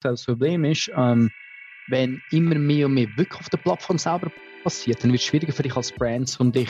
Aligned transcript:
das 0.00 0.24
Problem 0.24 0.64
ist, 0.64 0.90
ähm, 0.96 1.30
wenn 1.88 2.22
immer 2.30 2.54
mehr 2.54 2.86
und 2.86 2.94
mehr 2.94 3.08
wirklich 3.16 3.40
auf 3.40 3.48
der 3.48 3.58
Plattform 3.58 3.98
selber 3.98 4.30
passiert, 4.62 5.02
dann 5.02 5.12
wird 5.12 5.20
es 5.20 5.26
schwieriger 5.26 5.52
für 5.52 5.62
dich 5.62 5.76
als 5.76 5.92
Brand 5.92 6.38
und 6.40 6.54
dich 6.54 6.68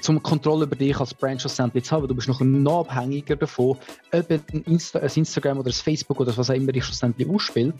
zum 0.00 0.22
Kontrolle 0.22 0.64
über 0.64 0.76
dich 0.76 0.98
als 0.98 1.14
Brand 1.14 1.40
schlussendlich 1.40 1.84
zu 1.84 1.94
haben. 1.94 2.08
Du 2.08 2.14
bist 2.14 2.28
noch, 2.28 2.40
noch 2.40 2.80
abhängiger 2.80 3.36
davon, 3.36 3.78
ob 4.12 4.30
ein, 4.30 4.42
Insta 4.66 4.98
ein 4.98 5.10
Instagram 5.14 5.58
oder 5.58 5.70
ein 5.70 5.74
Facebook 5.74 6.20
oder 6.20 6.36
was 6.36 6.50
auch 6.50 6.54
immer 6.54 6.72
dich 6.72 6.84
schlussendlich 6.84 7.28
ausspielt. 7.28 7.74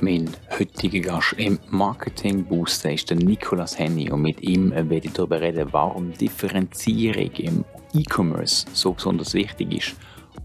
Mein 0.00 0.30
heutiger 0.58 1.00
Gast 1.00 1.34
im 1.36 1.58
Marketing 1.68 2.44
Booster 2.44 2.92
ist 2.92 3.10
der 3.10 3.18
Nicolas 3.18 3.78
Henny 3.78 4.10
und 4.10 4.22
mit 4.22 4.40
ihm 4.40 4.70
werde 4.70 5.06
ich 5.06 5.12
darüber 5.12 5.38
reden, 5.38 5.68
warum 5.72 6.14
Differenzierung 6.14 7.30
im 7.32 7.64
E-Commerce 7.92 8.66
so 8.72 8.94
besonders 8.94 9.34
wichtig 9.34 9.72
ist 9.72 9.96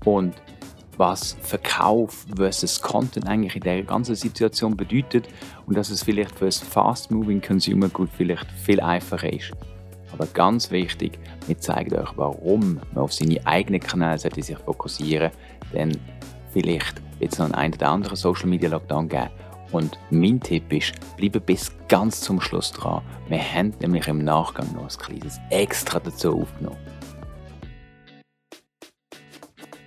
und 0.04 0.34
was 0.98 1.38
Verkauf 1.42 2.26
versus 2.36 2.82
Content 2.82 3.28
eigentlich 3.28 3.56
in 3.56 3.62
der 3.62 3.84
ganzen 3.84 4.16
Situation 4.16 4.76
bedeutet 4.76 5.28
und 5.66 5.78
dass 5.78 5.90
es 5.90 6.04
vielleicht 6.04 6.38
für 6.38 6.46
das 6.46 6.60
fast-moving 6.60 7.42
Consumer 7.42 7.90
Good 7.90 8.10
vielleicht 8.16 8.52
viel 8.52 8.80
einfacher 8.80 9.32
ist. 9.32 9.52
Aber 10.14 10.28
ganz 10.28 10.72
wichtig, 10.72 11.20
wir 11.48 11.60
zeigen 11.60 11.96
euch, 11.96 12.12
warum 12.16 12.80
man 12.94 13.04
auf 13.04 13.14
seine 13.14 13.46
eigenen 13.46 13.82
Kanäle 13.82 14.18
sollte 14.18 14.42
sich 14.42 14.58
fokussieren 14.58 15.32
denn 15.74 16.00
vielleicht 16.52 17.02
wird 17.20 17.34
es 17.34 17.40
noch 17.40 17.52
einen 17.52 17.74
oder 17.74 17.90
anderen 17.90 18.16
Social 18.16 18.48
Media 18.48 18.70
Lockdown 18.70 19.10
geben. 19.10 19.30
Und 19.72 19.98
mein 20.10 20.40
Tipp 20.40 20.72
ist, 20.72 20.94
bleibe 21.18 21.40
bis 21.40 21.72
ganz 21.90 22.22
zum 22.22 22.40
Schluss 22.40 22.72
dran. 22.72 23.02
Wir 23.28 23.40
haben 23.40 23.74
nämlich 23.82 24.08
im 24.08 24.24
Nachgang 24.24 24.72
noch 24.74 24.84
ein 24.84 24.98
kleines 24.98 25.40
Extra 25.50 26.00
dazu 26.00 26.42
aufgenommen. 26.42 26.78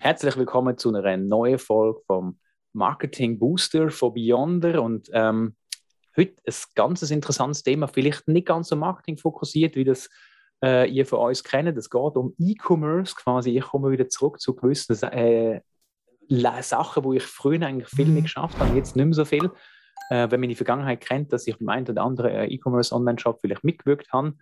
Herzlich 0.09 0.39
willkommen 0.39 0.79
zu 0.79 0.89
einer 0.89 1.19
neuen 1.19 1.59
Folge 1.59 2.01
vom 2.07 2.39
Marketing 2.73 3.39
Booster 3.39 3.91
von 3.91 4.15
Beyonder. 4.15 4.81
Und 4.81 5.11
ähm, 5.13 5.55
heute 6.17 6.33
ein 6.47 6.55
ganz 6.75 7.03
interessantes 7.11 7.63
Thema, 7.63 7.89
vielleicht 7.89 8.27
nicht 8.27 8.47
ganz 8.47 8.69
so 8.69 8.77
Marketing 8.77 9.19
fokussiert, 9.19 9.77
wie 9.77 9.85
das 9.85 10.09
äh, 10.65 10.89
ihr 10.89 11.05
von 11.05 11.19
uns 11.19 11.45
kennt. 11.45 11.77
Es 11.77 11.91
geht 11.91 12.17
um 12.17 12.35
E-Commerce 12.39 13.17
quasi. 13.17 13.59
Ich 13.59 13.65
komme 13.65 13.91
wieder 13.91 14.09
zurück 14.09 14.41
zu 14.41 14.57
gewissen 14.57 14.97
äh, 15.11 15.61
Sachen, 16.63 17.05
wo 17.05 17.13
ich 17.13 17.25
früher 17.25 17.61
eigentlich 17.61 17.91
viel 17.91 18.07
mehr 18.07 18.23
geschafft 18.23 18.59
habe, 18.59 18.75
jetzt 18.77 18.97
nicht 18.97 19.05
mehr 19.05 19.13
so 19.13 19.27
viel. 19.27 19.51
Äh, 20.09 20.31
wenn 20.31 20.41
man 20.41 20.49
die 20.49 20.55
Vergangenheit 20.55 21.03
kennt, 21.03 21.35
dass 21.35 21.47
ich 21.47 21.59
beim 21.59 21.69
einen 21.69 21.87
oder 21.87 22.03
anderen 22.03 22.31
äh, 22.31 22.47
E-Commerce 22.47 22.95
Online-Shop 22.95 23.41
vielleicht 23.43 23.63
mitgewirkt 23.63 24.11
habe. 24.11 24.33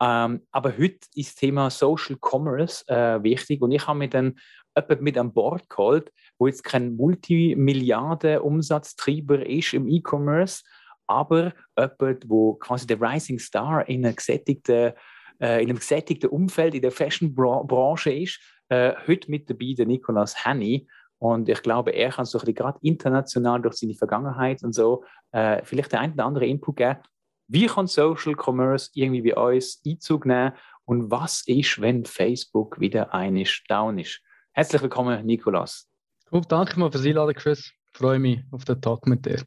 Ähm, 0.00 0.46
aber 0.50 0.78
heute 0.78 1.00
ist 1.14 1.30
das 1.30 1.34
Thema 1.34 1.68
Social 1.68 2.16
Commerce 2.16 2.88
äh, 2.88 3.22
wichtig 3.22 3.60
und 3.60 3.70
ich 3.70 3.86
habe 3.86 3.98
mir 3.98 4.08
dann 4.08 4.38
jemand 4.80 5.02
mit 5.02 5.18
an 5.18 5.32
Bord 5.32 5.68
geholt, 5.68 6.12
wo 6.38 6.46
jetzt 6.46 6.62
kein 6.64 6.96
Multimilliarden-Umsatztreiber 6.96 9.44
ist 9.46 9.74
im 9.74 9.88
E-Commerce, 9.88 10.62
aber 11.06 11.52
jemand, 11.78 12.28
wo 12.28 12.54
quasi 12.54 12.86
der 12.86 13.00
Rising 13.00 13.38
Star 13.38 13.88
in, 13.88 14.04
einer 14.04 14.14
gesättigten, 14.14 14.92
äh, 15.40 15.62
in 15.62 15.70
einem 15.70 15.78
gesättigten 15.78 16.30
Umfeld 16.30 16.74
in 16.74 16.82
der 16.82 16.92
Fashion-Branche 16.92 18.12
ist. 18.12 18.40
Äh, 18.68 18.94
heute 19.06 19.30
mit 19.30 19.48
dabei 19.50 19.74
der 19.76 19.86
Nicolas 19.86 20.44
Henny. 20.44 20.88
Und 21.18 21.48
ich 21.48 21.62
glaube, 21.62 21.90
er 21.90 22.10
kann 22.10 22.24
so 22.24 22.38
gerade 22.38 22.78
international 22.82 23.60
durch 23.60 23.76
seine 23.76 23.94
Vergangenheit 23.94 24.62
und 24.62 24.72
so 24.72 25.04
äh, 25.32 25.62
vielleicht 25.64 25.92
der 25.92 26.00
ein 26.00 26.14
oder 26.14 26.24
andere 26.24 26.46
Input 26.46 26.76
geben. 26.76 26.98
Wie 27.48 27.66
kann 27.66 27.88
Social 27.88 28.34
Commerce 28.34 28.90
irgendwie 28.94 29.22
bei 29.22 29.34
uns 29.34 29.82
Einzug 29.84 30.24
nehmen? 30.24 30.52
Und 30.84 31.10
was 31.10 31.42
ist, 31.46 31.80
wenn 31.80 32.04
Facebook 32.04 32.80
wieder 32.80 33.12
einig 33.12 33.64
down 33.68 33.98
ist? 33.98 34.22
Herzlich 34.52 34.82
willkommen, 34.82 35.24
Nikolas. 35.24 35.88
Gut, 36.30 36.50
danke 36.50 36.78
mal 36.78 36.90
für 36.90 36.98
die 36.98 37.10
Einladung, 37.10 37.34
Chris. 37.34 37.72
Ich 37.92 37.98
freue 37.98 38.18
mich 38.18 38.40
auf 38.50 38.64
den 38.64 38.80
Tag 38.80 39.06
mit 39.06 39.24
dir. 39.24 39.42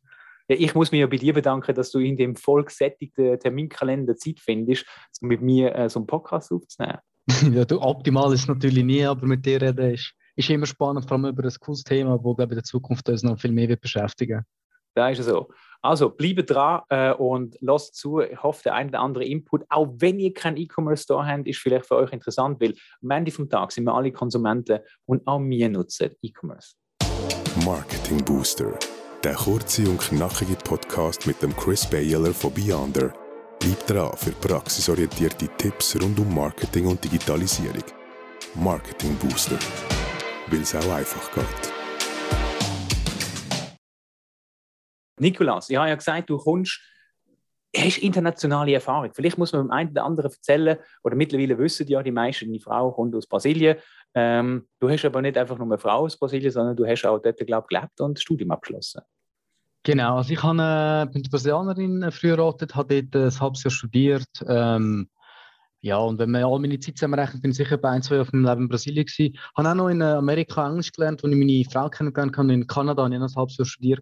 Ja, 0.47 0.55
ich 0.57 0.73
muss 0.75 0.91
mich 0.91 1.01
ja 1.01 1.07
bei 1.07 1.17
dir 1.17 1.33
bedanken, 1.33 1.75
dass 1.75 1.91
du 1.91 1.99
in 1.99 2.15
dem 2.15 2.35
vollgesättigten 2.35 3.37
Terminkalender 3.39 4.15
Zeit 4.15 4.39
findest, 4.39 4.85
um 5.21 5.27
mit 5.27 5.41
mir 5.41 5.75
äh, 5.75 5.89
so 5.89 5.99
einen 5.99 6.07
Podcast 6.07 6.51
aufzunehmen. 6.51 6.99
ja, 7.53 7.65
du, 7.65 7.81
optimal 7.81 8.33
ist 8.33 8.41
es 8.41 8.47
natürlich 8.47 8.83
nie, 8.83 9.03
aber 9.03 9.25
mit 9.25 9.45
dir 9.45 9.61
reden 9.61 9.93
ist, 9.93 10.13
ist 10.35 10.49
immer 10.49 10.65
spannend, 10.65 11.05
vor 11.07 11.17
allem 11.17 11.27
über 11.27 11.43
ein 11.43 11.55
cooles 11.59 11.83
Thema, 11.83 12.15
das, 12.15 12.23
glaube 12.23 12.43
ich, 12.43 12.49
in 12.49 12.55
der 12.55 12.63
Zukunft 12.63 13.09
uns 13.09 13.23
noch 13.23 13.39
viel 13.39 13.51
mehr 13.51 13.69
wird 13.69 13.81
beschäftigen 13.81 14.45
Da 14.95 15.09
ist 15.09 15.19
es 15.19 15.25
so. 15.25 15.49
Also 15.81 16.09
bleibe 16.09 16.45
dran 16.45 16.81
äh, 16.89 17.11
und 17.11 17.57
lasst 17.59 17.95
zu. 17.95 18.21
Ich 18.21 18.41
hoffe, 18.41 18.63
der 18.63 18.75
ein 18.75 18.87
oder 18.87 19.01
andere 19.01 19.25
Input, 19.25 19.65
auch 19.69 19.89
wenn 19.97 20.17
ihr 20.17 20.33
keinen 20.33 20.55
E-Commerce-Store 20.55 21.27
habt, 21.27 21.47
ist 21.47 21.59
vielleicht 21.59 21.85
für 21.85 21.95
euch 21.95 22.13
interessant, 22.13 22.61
weil 22.61 22.73
am 23.01 23.11
Ende 23.11 23.31
vom 23.31 23.49
Tag 23.49 23.71
sind 23.73 23.83
wir 23.83 23.93
alle 23.93 24.11
Konsumenten 24.11 24.79
und 25.05 25.27
auch 25.27 25.41
wir 25.41 25.69
nutzen 25.69 26.11
E-Commerce. 26.21 26.75
Marketing 27.65 28.23
Booster, 28.23 28.79
der 29.23 29.35
kurze 29.35 29.87
und 29.89 29.99
knackige 29.99 30.55
Podcast 30.55 31.27
mit 31.27 31.41
dem 31.41 31.55
Chris 31.55 31.85
Bayler 31.85 32.33
von 32.33 32.53
Beyonder. 32.53 33.13
Bleibt 33.59 33.89
dran 33.89 34.15
für 34.15 34.31
praxisorientierte 34.31 35.49
Tipps 35.57 36.01
rund 36.01 36.17
um 36.17 36.33
Marketing 36.33 36.87
und 36.87 37.03
Digitalisierung. 37.03 37.83
Marketing 38.55 39.15
Booster, 39.17 39.59
weil 40.47 40.61
es 40.61 40.73
auch 40.75 40.93
einfach 40.93 41.31
geht. 41.33 41.72
Nikolas, 45.23 45.69
ich 45.69 45.77
habe 45.77 45.89
ja 45.89 45.95
gesagt, 45.95 46.29
du 46.29 46.37
kommst, 46.37 46.79
hast 47.75 47.97
internationale 47.97 48.73
Erfahrung. 48.73 49.11
Vielleicht 49.13 49.37
muss 49.37 49.51
man 49.51 49.63
dem 49.63 49.71
einen 49.71 49.89
oder 49.91 50.03
anderen 50.03 50.31
erzählen, 50.31 50.77
oder 51.03 51.15
mittlerweile 51.15 51.57
wissen 51.57 51.87
ja 51.87 52.03
die 52.03 52.11
meisten, 52.11 52.45
deine 52.45 52.59
Frau 52.59 52.91
kommt 52.91 53.15
aus 53.15 53.27
Brasilien. 53.27 53.77
Ähm, 54.13 54.67
du 54.79 54.89
hast 54.89 55.05
aber 55.05 55.21
nicht 55.21 55.37
einfach 55.37 55.57
nur 55.57 55.67
eine 55.67 55.79
Frau 55.79 56.01
aus 56.01 56.17
Brasilien, 56.17 56.51
sondern 56.51 56.75
du 56.75 56.85
hast 56.85 57.03
auch 57.05 57.19
dort, 57.19 57.37
glaube 57.37 57.65
ich, 57.69 57.75
gelebt 57.75 57.99
und 57.99 58.17
das 58.17 58.21
Studium 58.21 58.51
abgeschlossen. 58.51 59.01
Genau, 59.85 60.17
also 60.17 60.31
ich 60.31 60.41
habe, 60.41 61.09
äh, 61.09 61.11
bin 61.11 61.23
Brasilianerin 61.23 62.03
äh, 62.03 62.11
verheiratet, 62.11 62.75
habe 62.75 63.03
dort 63.03 63.33
ein 63.33 63.39
halbes 63.39 63.63
Jahr 63.63 63.71
studiert. 63.71 64.29
Ähm, 64.47 65.09
ja, 65.81 65.97
und 65.97 66.17
wenn 66.19 66.31
man 66.31 66.45
all 66.45 66.59
meine 66.59 66.79
Zeit 66.79 66.97
zusammenrechnet, 66.97 67.41
bin 67.41 67.51
ich 67.51 67.57
sicher 67.57 67.77
bei 67.77 67.89
ein, 67.89 68.01
zwei 68.01 68.15
Jahren 68.15 68.27
vom 68.27 68.45
Leben 68.45 68.61
in 68.61 68.69
Brasilien 68.69 69.05
gewesen. 69.05 69.33
Ich 69.33 69.39
habe 69.57 69.69
auch 69.69 69.73
noch 69.73 69.89
in 69.89 69.99
äh, 69.99 70.05
Amerika 70.05 70.65
Englisch 70.69 70.93
gelernt, 70.93 71.21
wo 71.21 71.27
ich 71.27 71.35
meine 71.35 71.65
Frau 71.69 71.89
kennengelernt 71.89 72.37
habe. 72.37 72.53
In 72.53 72.67
Kanada 72.67 73.03
habe 73.03 73.13
ich 73.13 73.19
noch 73.19 73.27
ein 73.27 73.35
halbes 73.35 73.57
Jahr 73.57 73.65
studiert. 73.65 74.01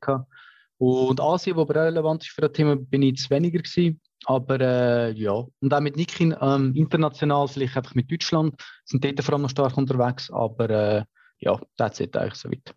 Und 0.81 1.21
Asien, 1.21 1.55
wo 1.57 1.61
relevant 1.61 2.23
ist 2.23 2.31
für 2.31 2.41
das 2.41 2.53
Thema, 2.53 2.75
bin 2.75 3.03
ich 3.03 3.17
zu 3.17 3.29
weniger 3.29 3.59
gewesen. 3.59 4.01
Aber 4.25 4.59
äh, 4.59 5.11
ja, 5.11 5.31
und 5.31 5.71
auch 5.71 5.79
mit 5.79 5.95
Nikin 5.95 6.35
ähm, 6.41 6.73
international, 6.75 7.47
vielleicht 7.47 7.77
einfach 7.77 7.93
mit 7.93 8.11
Deutschland, 8.11 8.55
sind 8.83 9.05
dort 9.05 9.21
vor 9.21 9.35
allem 9.35 9.43
noch 9.43 9.51
stark 9.51 9.77
unterwegs. 9.77 10.31
Aber 10.31 10.69
äh, 10.71 11.03
ja, 11.37 11.59
das 11.77 11.99
ist 11.99 12.17
eigentlich 12.17 12.33
so 12.33 12.49
weit. 12.49 12.73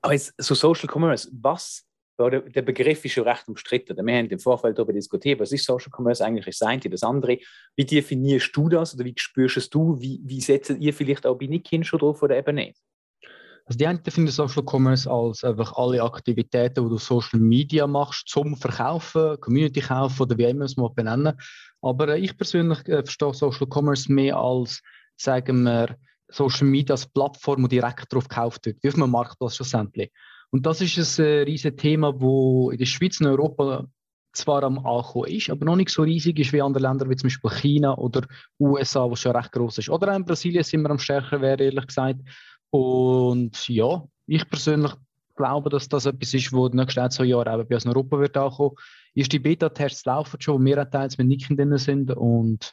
Aber 0.00 0.14
jetzt, 0.14 0.32
so 0.38 0.54
Social 0.54 0.88
Commerce, 0.90 1.28
was, 1.30 1.84
der, 2.18 2.40
der 2.40 2.62
Begriff 2.62 3.04
ist 3.04 3.12
schon 3.12 3.28
recht 3.28 3.46
umstritten. 3.46 3.98
Wir 4.06 4.16
haben 4.16 4.30
im 4.30 4.38
Vorfeld 4.38 4.78
darüber 4.78 4.94
diskutiert, 4.94 5.38
was 5.38 5.52
ist 5.52 5.66
Social 5.66 5.90
Commerce 5.94 6.24
eigentlich, 6.24 6.46
ist 6.46 6.62
das 6.62 6.68
eine, 6.68 6.80
das 6.80 7.02
andere. 7.02 7.36
Wie 7.76 7.84
definierst 7.84 8.56
du 8.56 8.70
das 8.70 8.94
oder 8.94 9.04
wie 9.04 9.14
spürst 9.14 9.74
du, 9.74 10.00
wie, 10.00 10.22
wie 10.24 10.40
setzt 10.40 10.70
ihr 10.70 10.94
vielleicht 10.94 11.26
auch 11.26 11.36
bei 11.36 11.48
Nikin 11.48 11.84
schon 11.84 11.98
drauf 11.98 12.22
oder 12.22 12.34
eben 12.34 12.54
nicht? 12.54 12.78
Also 13.64 13.78
die 13.78 13.86
einen 13.86 14.02
finden 14.04 14.30
Social 14.30 14.64
Commerce 14.68 15.10
als 15.10 15.44
einfach 15.44 15.72
alle 15.76 16.02
Aktivitäten, 16.02 16.82
die 16.84 16.90
du 16.90 16.98
Social 16.98 17.38
Media 17.38 17.86
machst, 17.86 18.28
zum 18.28 18.56
Verkaufen, 18.56 19.40
Community 19.40 19.80
kaufen 19.80 20.22
oder 20.22 20.36
wie 20.36 20.44
immer 20.44 20.64
es 20.64 20.76
mal 20.76 20.90
benennen. 20.90 21.34
Aber 21.80 22.08
äh, 22.08 22.18
ich 22.18 22.36
persönlich 22.36 22.80
äh, 22.88 23.02
verstehe 23.04 23.34
Social 23.34 23.68
Commerce 23.72 24.12
mehr 24.12 24.36
als, 24.36 24.82
sagen 25.16 25.62
wir, 25.62 25.96
Social 26.28 26.66
Media 26.66 26.94
als 26.94 27.06
Plattform, 27.06 27.68
die 27.68 27.76
direkt 27.76 28.12
darauf 28.12 28.28
gekauft 28.28 28.66
wird, 28.66 28.78
wie 28.82 28.88
auf 28.88 28.94
einem 28.94 29.10
Marktplatz 29.10 29.56
schlussendlich. 29.56 30.10
Und 30.50 30.66
das 30.66 30.80
ist 30.80 31.18
ein 31.18 31.24
äh, 31.24 31.42
riesiges 31.42 31.80
Thema, 31.80 32.20
wo 32.20 32.70
in 32.70 32.78
der 32.78 32.86
Schweiz 32.86 33.20
und 33.20 33.26
Europa 33.26 33.86
zwar 34.32 34.62
am 34.62 34.78
Ankommen 34.84 35.28
ist, 35.28 35.50
aber 35.50 35.64
noch 35.64 35.76
nicht 35.76 35.90
so 35.90 36.02
riesig 36.02 36.38
ist 36.38 36.52
wie 36.52 36.62
andere 36.62 36.82
Länder, 36.82 37.08
wie 37.08 37.16
zum 37.16 37.28
Beispiel 37.28 37.50
China 37.50 37.96
oder 37.96 38.26
USA, 38.58 39.08
wo 39.08 39.14
schon 39.14 39.36
recht 39.36 39.52
groß 39.52 39.78
ist. 39.78 39.90
Oder 39.90 40.12
auch 40.12 40.16
in 40.16 40.24
Brasilien 40.24 40.64
sind 40.64 40.82
wir 40.82 40.90
am 40.90 40.98
stärker, 40.98 41.40
wäre 41.40 41.62
ehrlich 41.62 41.86
gesagt. 41.86 42.20
Und 42.72 43.68
ja, 43.68 44.02
ich 44.26 44.48
persönlich 44.48 44.92
glaube, 45.36 45.68
dass 45.68 45.88
das 45.90 46.06
etwas 46.06 46.32
ist, 46.32 46.52
wo 46.52 46.64
in 46.66 46.72
den 46.72 46.80
nächsten 46.80 47.10
zwei 47.10 47.24
Jahren 47.24 47.48
auch 47.48 47.64
bei 47.64 47.74
uns 47.74 47.84
in 47.84 47.90
Europa 47.90 48.18
wird 48.18 48.36
ankommen. 48.36 48.76
Ist 49.14 49.30
die 49.30 49.38
Beta-Tests 49.38 50.06
laufen 50.06 50.40
schon, 50.40 50.60
wo 50.60 50.64
wir 50.64 50.90
teils 50.90 51.18
mit 51.18 51.26
Nicken 51.26 51.56
drin 51.56 51.76
sind 51.76 52.10
und 52.12 52.70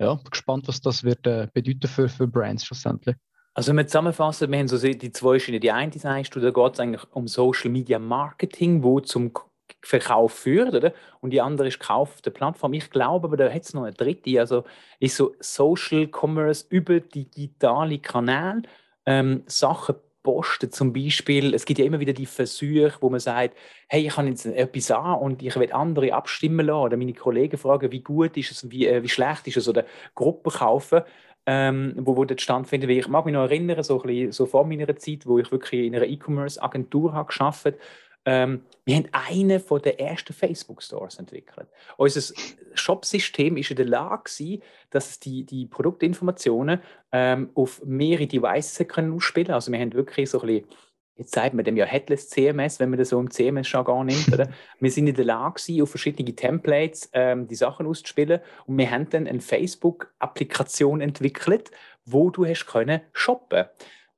ja, 0.00 0.18
gespannt, 0.30 0.66
was 0.66 0.80
das 0.80 1.04
wird 1.04 1.26
äh, 1.28 1.46
bedeuten 1.54 1.86
für, 1.86 2.08
für 2.08 2.26
Brands 2.26 2.66
schlussendlich. 2.66 3.14
Also 3.54 3.70
wenn 3.70 3.76
wir 3.76 3.86
zusammenfassen, 3.86 4.50
wir 4.50 4.58
haben 4.58 4.68
so 4.68 4.78
die 4.78 5.12
zwei 5.12 5.38
Schienen. 5.38 5.60
Die 5.60 5.70
eine, 5.70 5.92
sagst 5.92 6.34
du, 6.34 6.40
da 6.40 6.50
geht 6.50 6.74
es 6.74 6.80
eigentlich 6.80 7.04
um 7.12 7.28
Social 7.28 7.70
Media 7.70 8.00
Marketing, 8.00 8.82
wo 8.82 8.98
zum 8.98 9.32
Verkauf 9.80 10.32
führt, 10.32 10.74
oder? 10.74 10.92
Und 11.20 11.30
die 11.30 11.40
andere 11.40 11.68
ist 11.68 11.78
Kauf 11.78 12.14
auf 12.14 12.20
der 12.20 12.32
Plattform. 12.32 12.72
Ich 12.72 12.90
glaube, 12.90 13.28
aber 13.28 13.36
da 13.36 13.48
hat 13.48 13.62
es 13.62 13.74
noch 13.74 13.84
eine 13.84 13.94
dritte, 13.94 14.40
also 14.40 14.64
ist 14.98 15.16
so 15.16 15.34
Social 15.38 16.08
Commerce 16.08 16.66
über 16.68 16.98
digitale 16.98 18.00
Kanäle 18.00 18.62
ähm, 19.06 19.42
Sachen 19.46 19.96
posten. 20.22 20.72
Zum 20.72 20.92
Beispiel, 20.92 21.54
es 21.54 21.64
gibt 21.64 21.78
ja 21.78 21.84
immer 21.84 22.00
wieder 22.00 22.12
die 22.12 22.26
Versuche, 22.26 22.94
wo 23.00 23.10
man 23.10 23.20
sagt, 23.20 23.56
hey, 23.88 24.06
ich 24.06 24.16
habe 24.16 24.28
jetzt 24.28 24.44
etwas 24.46 24.90
an 24.90 25.14
und 25.20 25.42
ich 25.42 25.54
will 25.56 25.72
andere 25.72 26.12
abstimmen 26.12 26.66
lassen 26.66 26.80
oder 26.80 26.96
meine 26.96 27.14
Kollegen 27.14 27.56
fragen, 27.58 27.92
wie 27.92 28.02
gut 28.02 28.36
ist 28.36 28.50
es, 28.50 28.70
wie, 28.70 28.86
äh, 28.86 29.02
wie 29.02 29.08
schlecht 29.08 29.46
ist 29.46 29.56
es 29.56 29.68
oder 29.68 29.84
Gruppen 30.14 30.52
kaufen. 30.52 31.02
ähm, 31.46 31.94
wo, 31.98 32.16
wo 32.16 32.24
dort 32.24 32.40
stattfindet. 32.40 32.90
Ich 32.90 33.08
mag 33.08 33.24
mich 33.24 33.34
noch 33.34 33.44
erinnern, 33.44 33.82
so, 33.82 34.00
ein 34.02 34.06
bisschen, 34.06 34.32
so 34.32 34.46
vor 34.46 34.66
meiner 34.66 34.96
Zeit, 34.96 35.26
wo 35.26 35.38
ich 35.38 35.50
wirklich 35.52 35.86
in 35.86 35.94
einer 35.94 36.06
E-Commerce-Agentur 36.06 37.12
habe 37.12 37.32
gearbeitet 37.32 37.80
ähm, 38.26 38.62
wir 38.84 38.96
haben 38.96 39.08
einen 39.12 39.60
von 39.60 39.80
der 39.80 40.00
ersten 40.00 40.32
Facebook-Stores 40.32 41.18
entwickelt. 41.18 41.68
Unser 41.96 42.34
Shop-System 42.74 43.56
ist 43.56 43.70
in 43.70 43.76
der 43.76 43.86
Lage, 43.86 44.24
gewesen, 44.24 44.62
dass 44.90 45.18
die, 45.20 45.44
die 45.44 45.66
Produktinformationen 45.66 46.80
ähm, 47.12 47.50
auf 47.54 47.82
mehrere 47.84 48.26
Devices 48.26 48.86
können 48.88 49.14
ausspielen 49.14 49.52
Also 49.52 49.72
wir 49.72 49.78
haben 49.78 49.92
wirklich 49.94 50.28
so 50.28 50.40
ein 50.40 50.46
bisschen 50.48 50.68
jetzt 51.16 51.34
sagt 51.34 51.54
man 51.54 51.64
dem 51.64 51.76
ja 51.76 51.86
Headless 51.86 52.28
CMS, 52.28 52.78
wenn 52.78 52.90
man 52.90 52.98
das 52.98 53.08
so 53.08 53.18
im 53.18 53.30
CMS 53.30 53.66
schon 53.66 53.84
gar 53.84 54.04
nimmt. 54.04 54.30
Oder? 54.32 54.50
wir 54.80 54.90
sind 54.90 55.06
in 55.06 55.14
der 55.14 55.24
Lage, 55.24 55.82
auf 55.82 55.90
verschiedene 55.90 56.34
Templates 56.34 57.08
ähm, 57.12 57.48
die 57.48 57.54
Sachen 57.54 57.86
auszuspielen 57.86 58.40
und 58.66 58.76
wir 58.78 58.90
haben 58.90 59.08
dann 59.08 59.26
eine 59.26 59.40
Facebook-Applikation 59.40 61.00
entwickelt, 61.00 61.70
wo 62.04 62.30
du 62.30 62.44
hast 62.44 62.66
können 62.66 63.00
shoppen. 63.12 63.64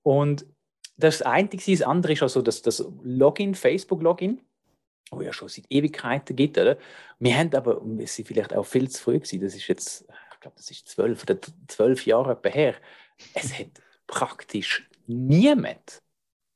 Und 0.02 0.46
das 0.98 1.22
eine 1.22 1.50
war, 1.50 1.58
das 1.66 1.82
andere 1.82 2.12
ist 2.12 2.22
also 2.22 2.42
das, 2.42 2.60
das 2.62 2.84
Login, 3.02 3.54
Facebook-Login, 3.54 4.40
wo 5.10 5.22
ja 5.22 5.32
schon 5.32 5.48
seit 5.48 5.64
Ewigkeiten 5.70 6.36
gibt. 6.36 6.58
Oder? 6.58 6.76
Wir 7.18 7.36
haben 7.36 7.54
aber, 7.54 7.80
wir 7.82 8.06
sind 8.06 8.26
vielleicht 8.26 8.54
auch 8.54 8.64
viel 8.64 8.90
zu 8.90 9.02
früh 9.02 9.18
gewesen, 9.18 9.40
das 9.40 9.54
ist 9.54 9.68
jetzt, 9.68 10.02
ich 10.32 10.40
glaube, 10.40 10.56
das 10.56 10.70
ist 10.70 10.88
zwölf 10.88 11.22
oder 11.22 11.38
zwölf 11.68 12.04
Jahre 12.04 12.38
her, 12.44 12.74
es 13.34 13.58
hat 13.58 13.80
praktisch 14.06 14.88
niemand 15.06 16.02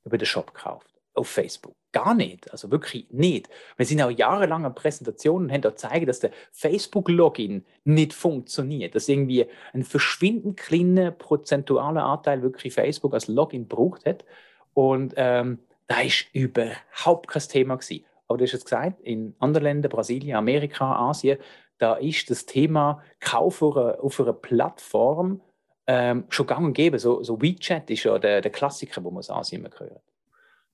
über 0.04 0.18
den 0.18 0.26
Shop 0.26 0.52
gekauft 0.52 0.92
auf 1.14 1.28
Facebook. 1.28 1.74
Gar 1.92 2.14
nicht, 2.14 2.50
also 2.50 2.70
wirklich 2.70 3.06
nicht. 3.10 3.50
Wir 3.76 3.84
sind 3.84 4.00
auch 4.00 4.10
jahrelang 4.10 4.64
an 4.64 4.74
Präsentationen 4.74 5.48
und 5.48 5.52
haben 5.52 5.60
dort 5.60 5.76
gezeigt, 5.76 6.08
dass 6.08 6.20
der 6.20 6.30
Facebook-Login 6.52 7.66
nicht 7.84 8.14
funktioniert, 8.14 8.94
dass 8.94 9.08
irgendwie 9.08 9.46
ein 9.74 9.84
verschwindend 9.84 10.56
kleiner 10.56 11.10
prozentualer 11.10 12.04
Anteil 12.04 12.40
wirklich 12.40 12.72
Facebook 12.72 13.12
als 13.12 13.28
Login 13.28 13.68
braucht 13.68 14.06
hat. 14.06 14.24
Und 14.72 15.12
ähm, 15.16 15.58
da 15.86 16.00
ist 16.00 16.26
überhaupt 16.32 17.28
kein 17.28 17.42
Thema 17.42 17.76
gewesen. 17.76 18.06
Aber 18.26 18.38
du 18.38 18.44
hast 18.44 18.54
es 18.54 18.64
gesagt, 18.64 19.00
in 19.02 19.34
anderen 19.38 19.64
Ländern, 19.64 19.90
Brasilien, 19.90 20.36
Amerika, 20.36 21.10
Asien, 21.10 21.38
da 21.76 21.94
ist 21.96 22.30
das 22.30 22.46
Thema 22.46 23.02
Kauf 23.20 23.60
auf 23.60 23.76
einer, 23.76 24.02
auf 24.02 24.18
einer 24.18 24.32
Plattform 24.32 25.42
ähm, 25.86 26.24
schon 26.30 26.46
gang 26.46 26.64
und 26.64 26.72
gäbe. 26.72 26.98
So, 26.98 27.22
so 27.22 27.42
WeChat 27.42 27.90
ist 27.90 28.04
ja 28.04 28.18
der, 28.18 28.40
der 28.40 28.50
Klassiker, 28.50 29.04
wo 29.04 29.10
man 29.10 29.18
aus 29.18 29.30
Asien 29.30 29.62
immer 29.62 29.78
hört. 29.78 30.11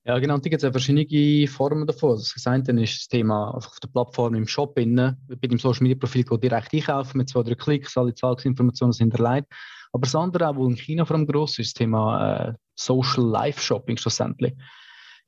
Ja, 0.05 0.17
genau. 0.17 0.37
Es 0.37 0.61
ja 0.61 0.71
verschiedene 0.71 1.47
Formen 1.47 1.85
davon. 1.85 2.11
Also 2.11 2.31
das 2.33 2.47
eine 2.47 2.83
ist 2.83 2.99
das 2.99 3.07
Thema 3.07 3.51
auf 3.51 3.79
der 3.79 3.89
Plattform 3.89 4.33
im 4.35 4.47
Shop, 4.47 4.77
innen, 4.79 5.17
bei 5.27 5.47
dem 5.47 5.59
Social 5.59 5.83
Media 5.83 5.97
Profil 5.97 6.23
direkt 6.23 6.73
einkaufen 6.73 7.17
mit 7.17 7.29
zwei, 7.29 7.43
drei 7.43 7.55
Klicks, 7.55 7.97
alle 7.97 8.13
Zahlungsinformationen 8.13 8.93
sind 8.93 9.13
erleidet. 9.13 9.49
Aber 9.91 10.01
das 10.01 10.15
andere, 10.15 10.47
auch, 10.47 10.55
wo 10.55 10.67
in 10.67 10.77
China 10.77 11.05
vor 11.05 11.15
allem 11.15 11.27
gross 11.27 11.59
ist, 11.59 11.69
das 11.69 11.73
Thema 11.73 12.49
äh, 12.49 12.53
Social 12.75 13.23
Life 13.23 13.61
Shopping 13.61 13.97
schlussendlich. 13.97 14.53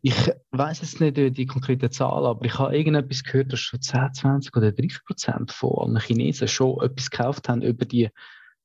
Ich 0.03 0.15
weiß 0.51 0.81
jetzt 0.81 0.99
nicht 0.99 1.37
die 1.37 1.45
konkrete 1.45 1.89
Zahl, 1.91 2.25
aber 2.25 2.43
ich 2.45 2.57
habe 2.57 2.75
irgendetwas 2.75 3.23
gehört, 3.23 3.53
dass 3.53 3.59
schon 3.59 3.81
10, 3.81 4.13
20 4.13 4.55
oder 4.55 4.71
30 4.71 5.03
Prozent 5.05 5.51
von 5.51 5.77
allen 5.77 5.99
Chinesen 5.99 6.47
schon 6.47 6.81
etwas 6.81 7.11
gekauft 7.11 7.49
haben 7.49 7.61
über 7.61 7.85
die 7.85 8.09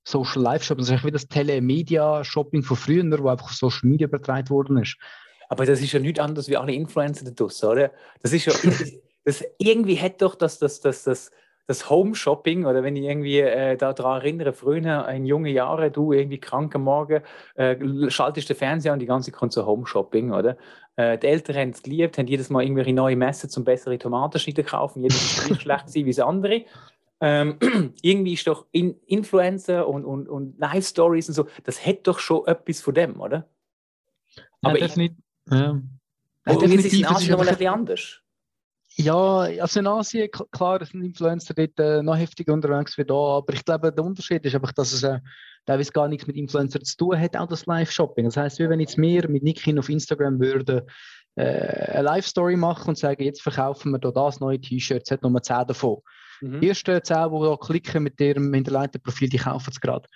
Social 0.04 0.42
Life 0.42 0.64
Shopping. 0.64 0.86
Das 0.86 0.94
ist 0.94 1.04
wie 1.04 1.10
das 1.10 1.28
Telemedia 1.28 2.24
Shopping 2.24 2.62
von 2.62 2.76
früher, 2.76 3.04
wo 3.18 3.28
einfach 3.28 3.46
auf 3.46 3.54
Social 3.54 3.90
Media 3.90 4.06
übertragen 4.06 4.48
worden 4.48 4.78
ist. 4.78 4.96
Aber 5.48 5.66
das 5.66 5.80
ist 5.80 5.92
ja 5.92 6.00
nichts 6.00 6.20
anderes 6.20 6.48
wie 6.48 6.56
alle 6.56 6.72
Influencer 6.72 7.24
da 7.24 7.30
draussen, 7.30 7.68
oder? 7.68 7.90
Das 8.22 8.32
ist 8.32 8.46
ja, 8.46 8.52
das, 9.24 9.44
irgendwie 9.58 9.98
hat 9.98 10.22
doch 10.22 10.34
das, 10.34 10.58
das, 10.58 10.80
das, 10.80 11.04
das, 11.04 11.30
das 11.66 11.90
Home-Shopping, 11.90 12.64
oder 12.64 12.82
wenn 12.82 12.94
ich 12.94 13.04
irgendwie 13.04 13.40
äh, 13.40 13.76
daran 13.76 14.20
erinnere, 14.20 14.52
früher 14.52 15.08
in 15.08 15.26
jungen 15.26 15.52
Jahren, 15.52 15.92
du 15.92 16.12
irgendwie 16.12 16.38
krank 16.38 16.74
am 16.74 16.82
Morgen, 16.82 17.22
äh, 17.56 17.76
schaltest 18.08 18.48
den 18.48 18.56
Fernseher 18.56 18.92
und 18.92 19.00
die 19.00 19.06
ganze 19.06 19.32
kommt 19.32 19.52
so 19.52 19.66
Home-Shopping, 19.66 20.32
oder? 20.32 20.56
Äh, 20.94 21.18
die 21.18 21.26
Eltern 21.26 21.56
haben 21.56 21.70
es 21.70 21.82
geliebt, 21.82 22.18
haben 22.18 22.26
jedes 22.26 22.50
Mal 22.50 22.62
irgendwelche 22.62 22.92
neue 22.92 23.16
Messen 23.16 23.50
zum 23.50 23.64
bessere 23.64 23.98
Tomatenschneiden 23.98 24.64
kaufen, 24.64 25.02
jedes 25.02 25.22
ist 25.22 25.46
gleich 25.46 25.60
schlecht 25.62 25.94
wie 25.94 26.04
das 26.04 26.20
andere. 26.20 26.64
Ähm, 27.20 27.58
irgendwie 28.02 28.34
ist 28.34 28.46
doch 28.46 28.66
in 28.72 29.00
Influencer 29.06 29.88
und, 29.88 30.04
und, 30.04 30.28
und 30.28 30.58
Live-Stories 30.58 31.28
und 31.28 31.34
so, 31.34 31.46
das 31.64 31.84
hätte 31.84 32.04
doch 32.04 32.18
schon 32.18 32.46
etwas 32.46 32.80
von 32.80 32.94
dem, 32.94 33.20
oder? 33.20 33.48
Aber 34.62 34.78
ja, 34.78 34.86
ich, 34.86 35.12
ja. 35.50 35.70
Und 35.70 36.62
jetzt 36.62 36.84
ist 36.84 36.92
es 36.92 37.00
in 37.00 37.06
Asien 37.06 37.32
noch 37.32 37.40
ein 37.40 37.48
bisschen 37.48 37.68
anders. 37.68 38.20
Ja, 38.98 39.40
also 39.60 39.80
in 39.80 39.86
Asien, 39.86 40.30
klar, 40.52 40.84
sind 40.84 41.04
Influencer 41.04 41.52
dort 41.52 41.78
äh, 41.78 42.02
noch 42.02 42.16
heftiger 42.16 42.54
unterwegs 42.54 42.96
wie 42.96 43.04
da, 43.04 43.14
aber 43.14 43.52
ich 43.52 43.64
glaube, 43.64 43.92
der 43.92 44.04
Unterschied 44.04 44.44
ist 44.44 44.54
einfach, 44.54 44.72
dass 44.72 44.92
es 44.92 45.02
äh, 45.02 45.18
teilweise 45.66 45.92
gar 45.92 46.08
nichts 46.08 46.26
mit 46.26 46.36
Influencer 46.36 46.80
zu 46.80 46.96
tun 46.96 47.20
hat, 47.20 47.36
auch 47.36 47.48
das 47.48 47.66
Live-Shopping. 47.66 48.24
Das 48.24 48.38
heißt, 48.38 48.58
wie 48.58 48.70
wenn 48.70 48.80
jetzt 48.80 48.96
wir 48.96 49.28
mit 49.28 49.42
Nikin 49.42 49.78
auf 49.78 49.90
Instagram 49.90 50.40
würden 50.40 50.82
äh, 51.34 51.42
eine 51.42 52.02
Live-Story 52.02 52.56
machen 52.56 52.90
und 52.90 52.98
sagen, 52.98 53.22
jetzt 53.22 53.42
verkaufen 53.42 53.92
wir 53.92 53.98
da 53.98 54.10
das 54.10 54.40
neue 54.40 54.60
T-Shirt, 54.60 54.98
jetzt 54.98 55.10
hat 55.10 55.22
Nummer 55.22 55.42
10 55.42 55.66
davon. 55.66 55.98
Mhm. 56.40 56.60
Die 56.60 56.68
ersten 56.68 57.02
10, 57.02 57.30
die 57.30 57.40
da 57.40 57.56
klicken 57.56 58.02
mit 58.02 58.18
ihrem 58.20 58.52
hinterleiteten 58.54 59.02
Profil, 59.02 59.28
die 59.28 59.38
kaufen 59.38 59.70
es 59.70 59.80
gerade. 59.80 60.08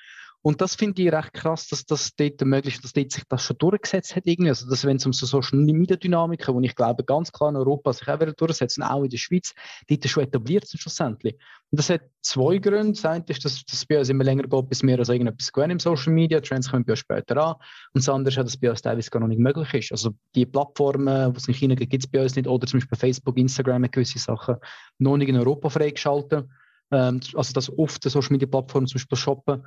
Und 0.43 0.63
das 0.63 0.75
finde 0.75 1.03
ich 1.03 1.13
recht 1.13 1.35
krass, 1.35 1.69
dass 1.69 1.85
das 1.85 2.17
dort 2.17 2.41
möglich 2.47 2.77
ist, 2.77 2.85
dass 2.85 2.95
dort 2.95 3.13
sich 3.13 3.25
das 3.29 3.45
schon 3.45 3.59
durchgesetzt 3.59 4.17
hat 4.17 4.27
irgendwie. 4.27 4.49
Also, 4.49 4.71
dass 4.71 4.87
wenn 4.87 4.97
es 4.97 5.05
um 5.05 5.13
so 5.13 5.27
Social 5.27 5.59
Media 5.59 5.97
Dynamiken, 5.97 6.55
wo 6.55 6.61
ich 6.61 6.75
glaube, 6.75 7.05
ganz 7.05 7.31
klar 7.31 7.51
in 7.51 7.57
Europa 7.57 7.93
sich 7.93 8.09
auch 8.09 8.19
wieder 8.21 8.33
durchsetzen, 8.33 8.83
auch 8.83 9.03
in 9.03 9.11
der 9.11 9.19
Schweiz, 9.19 9.53
dort 9.89 10.09
schon 10.09 10.23
etabliert 10.23 10.67
sind 10.67 10.81
schlussendlich. 10.81 11.35
Und 11.71 11.79
das 11.79 11.91
hat 11.91 12.03
zwei 12.23 12.57
Gründe. 12.57 12.93
Das 12.93 13.05
eine 13.05 13.25
ist, 13.29 13.45
dass 13.45 13.63
es 13.71 13.85
bei 13.85 13.99
uns 13.99 14.09
immer 14.09 14.25
länger 14.25 14.45
geht, 14.45 14.69
bis 14.71 14.83
wir 14.83 14.99
also 14.99 15.13
irgendetwas 15.13 15.53
gewöhnen 15.53 15.73
im 15.73 15.79
Social 15.79 16.13
Media. 16.15 16.41
Trends 16.41 16.71
kommen 16.71 16.87
bei 16.87 16.95
uns 16.95 17.01
später 17.01 17.37
an. 17.37 17.55
Und 17.93 18.03
das 18.03 18.09
andere 18.09 18.31
ist 18.31 18.39
dass 18.39 18.49
es 18.49 18.57
bei 18.57 18.71
uns 18.71 18.81
teilweise 18.81 19.11
gar 19.11 19.21
noch 19.21 19.29
nicht 19.29 19.41
möglich 19.41 19.75
ist. 19.75 19.93
Also, 19.93 20.15
die 20.35 20.47
Plattformen, 20.47 21.35
die 21.35 21.39
es 21.39 21.49
in 21.49 21.55
China 21.55 21.75
gibt, 21.75 21.91
gibt 21.91 22.05
es 22.05 22.11
bei 22.11 22.23
uns 22.23 22.35
nicht. 22.35 22.49
Oder 22.49 22.67
zum 22.67 22.81
Beispiel 22.81 22.97
Facebook, 22.97 23.37
Instagram, 23.37 23.83
gewisse 23.91 24.19
Sachen 24.19 24.57
noch 24.99 25.19
nicht 25.19 25.29
in 25.29 25.37
Europa 25.37 25.69
freigeschaltet. 25.69 26.49
Ähm, 26.93 27.21
also, 27.35 27.53
dass 27.53 27.79
oft 27.79 28.03
Social 28.03 28.33
Media 28.33 28.49
Plattformen 28.49 28.87
zum 28.87 28.97
Beispiel 28.97 29.19
shoppen 29.19 29.63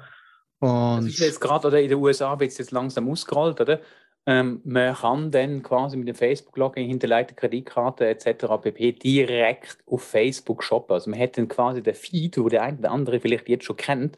und 0.60 1.06
das 1.06 1.14
ist 1.14 1.20
jetzt 1.20 1.42
gerade, 1.42 1.68
oder 1.68 1.82
in 1.82 1.90
den 1.90 2.00
USA 2.00 2.40
wird 2.40 2.52
es 2.52 2.58
jetzt 2.58 2.72
langsam 2.72 3.10
ausgerollt, 3.10 3.60
oder? 3.60 3.82
Ähm, 4.26 4.62
man 4.64 4.96
kann 4.96 5.32
dann 5.32 5.64
quasi 5.64 5.98
mit 5.98 6.08
dem 6.08 6.16
Facebook-Login 6.16 6.88
hinterleitete 6.88 7.36
Kreditkarte 7.36 8.08
etc. 8.08 8.46
pp. 8.62 8.94
direkt 8.94 9.80
auf 9.86 10.04
Facebook 10.04 10.64
shoppen. 10.64 10.94
Also 10.94 11.10
man 11.10 11.20
hat 11.20 11.38
dann 11.38 11.50
quasi 11.50 11.84
den 11.84 11.94
Feed, 11.94 12.38
wo 12.38 12.48
der 12.48 12.64
eine 12.64 12.78
oder 12.78 12.92
andere 12.92 13.20
vielleicht 13.20 13.50
jetzt 13.50 13.66
schon 13.66 13.76
kennt, 13.76 14.18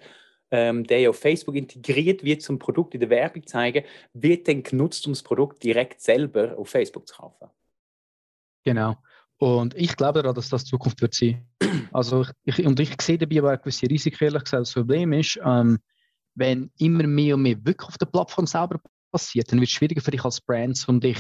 ähm, 0.52 0.84
der 0.86 1.00
ja 1.00 1.10
auf 1.10 1.18
Facebook 1.18 1.56
integriert 1.56 2.24
wird 2.24 2.44
zum 2.44 2.60
Produkt 2.60 2.94
in 2.94 3.00
der 3.00 3.10
Werbung 3.10 3.48
zeigen, 3.48 3.84
wird 4.14 4.48
dann 4.48 4.62
genutzt, 4.62 5.08
um 5.08 5.14
das 5.14 5.24
Produkt 5.24 5.64
direkt 5.64 6.02
selber 6.02 6.56
auf 6.56 6.70
Facebook 6.70 7.08
zu 7.08 7.16
kaufen. 7.16 7.50
Genau. 8.64 8.96
Und 9.38 9.76
ich 9.76 9.96
glaube 9.96 10.22
daran, 10.22 10.36
dass 10.36 10.50
das 10.50 10.66
Zukunft 10.66 11.02
wird 11.02 11.16
sein. 11.16 11.48
Also 11.92 12.26
ich, 12.44 12.64
und 12.66 12.80
ich 12.80 13.02
sehe 13.02 13.18
dabei 13.18 13.40
aber 13.40 13.58
gewisse 13.58 13.90
Risiken, 13.90 14.26
ehrlich 14.26 14.44
gesagt. 14.44 14.62
Das 14.62 14.74
Problem 14.74 15.14
ist, 15.14 15.40
ähm, 15.44 15.80
wenn 16.36 16.72
immer 16.78 17.08
mehr 17.08 17.36
und 17.36 17.42
mehr 17.42 17.58
wirklich 17.66 17.88
auf 17.88 17.98
der 17.98 18.06
Plattform 18.06 18.48
selber 18.48 18.80
passiert, 19.12 19.52
dann 19.52 19.60
wird 19.60 19.70
es 19.70 19.76
schwieriger 19.76 20.02
für 20.02 20.12
dich 20.12 20.24
als 20.24 20.42
Brand, 20.42 20.84
um 20.88 21.00
dich 21.00 21.18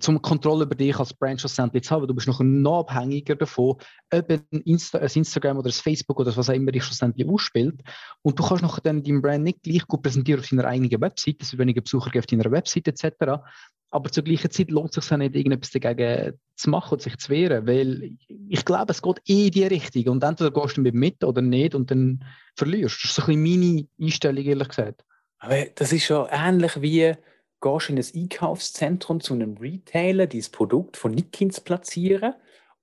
zum 0.00 0.20
Kontrolle 0.22 0.64
über 0.64 0.74
dich 0.74 0.98
als 0.98 1.14
Brand 1.14 1.40
schlussendlich 1.40 1.84
zu 1.84 1.94
haben. 1.94 2.06
Du 2.06 2.14
bist 2.14 2.26
noch, 2.26 2.40
noch 2.40 2.80
abhängiger 2.80 3.36
davon, 3.36 3.76
ob 4.12 4.30
ein, 4.30 4.42
Insta, 4.64 4.98
ein 4.98 5.10
Instagram 5.12 5.58
oder 5.58 5.68
ein 5.68 5.72
Facebook 5.72 6.20
oder 6.20 6.36
was 6.36 6.50
auch 6.50 6.54
immer 6.54 6.72
dich 6.72 6.84
schlussendlich 6.84 7.28
ausspielt. 7.28 7.80
Und 8.22 8.38
du 8.38 8.42
kannst 8.42 8.62
noch 8.62 8.78
dann 8.80 9.02
deinem 9.02 9.22
Brand 9.22 9.44
nicht 9.44 9.62
gleich 9.62 9.86
gut 9.86 10.02
präsentieren 10.02 10.40
auf 10.40 10.48
deiner 10.48 10.64
eigenen 10.64 11.00
Website, 11.00 11.40
dass 11.40 11.52
es 11.52 11.58
weniger 11.58 11.80
Besucher 11.80 12.10
gibt 12.10 12.24
auf 12.24 12.26
deiner 12.26 12.50
Website 12.50 12.88
etc. 12.88 13.42
Aber 13.90 14.10
zur 14.10 14.22
gleichen 14.22 14.50
Zeit 14.50 14.70
lohnt 14.70 14.96
es 14.96 15.04
sich 15.04 15.12
auch 15.12 15.16
nicht, 15.16 15.34
irgendetwas 15.34 15.70
dagegen 15.70 16.38
zu 16.56 16.70
machen 16.70 16.92
und 16.92 17.02
sich 17.02 17.16
zu 17.16 17.30
wehren, 17.30 17.66
weil 17.66 18.16
ich 18.48 18.64
glaube, 18.64 18.92
es 18.92 19.00
geht 19.00 19.20
eh 19.26 19.46
in 19.46 19.50
die 19.50 19.64
Richtung 19.64 20.08
und 20.08 20.24
entweder 20.24 20.50
gehst 20.50 20.76
du 20.76 20.82
mit 20.82 21.24
oder 21.24 21.40
nicht 21.40 21.74
und 21.74 21.90
dann 21.90 22.24
verlierst. 22.54 23.02
Das 23.02 23.10
ist 23.10 23.14
so 23.16 23.22
ein 23.22 23.42
bisschen 23.42 23.60
meine 23.60 23.86
Einstellung, 24.00 24.44
ehrlich 24.44 24.68
gesagt. 24.68 25.04
Aber 25.38 25.64
das 25.74 25.92
ist 25.92 26.08
ja 26.08 26.28
ähnlich 26.30 26.80
wie 26.82 27.14
gehst 27.60 27.90
in 27.90 27.98
ein 27.98 28.06
Einkaufszentrum 28.14 29.20
zu 29.20 29.34
einem 29.34 29.56
Retailer, 29.56 30.26
dieses 30.26 30.50
Produkt 30.50 30.96
von 30.96 31.12
Nickins 31.12 31.60
platzieren 31.60 32.34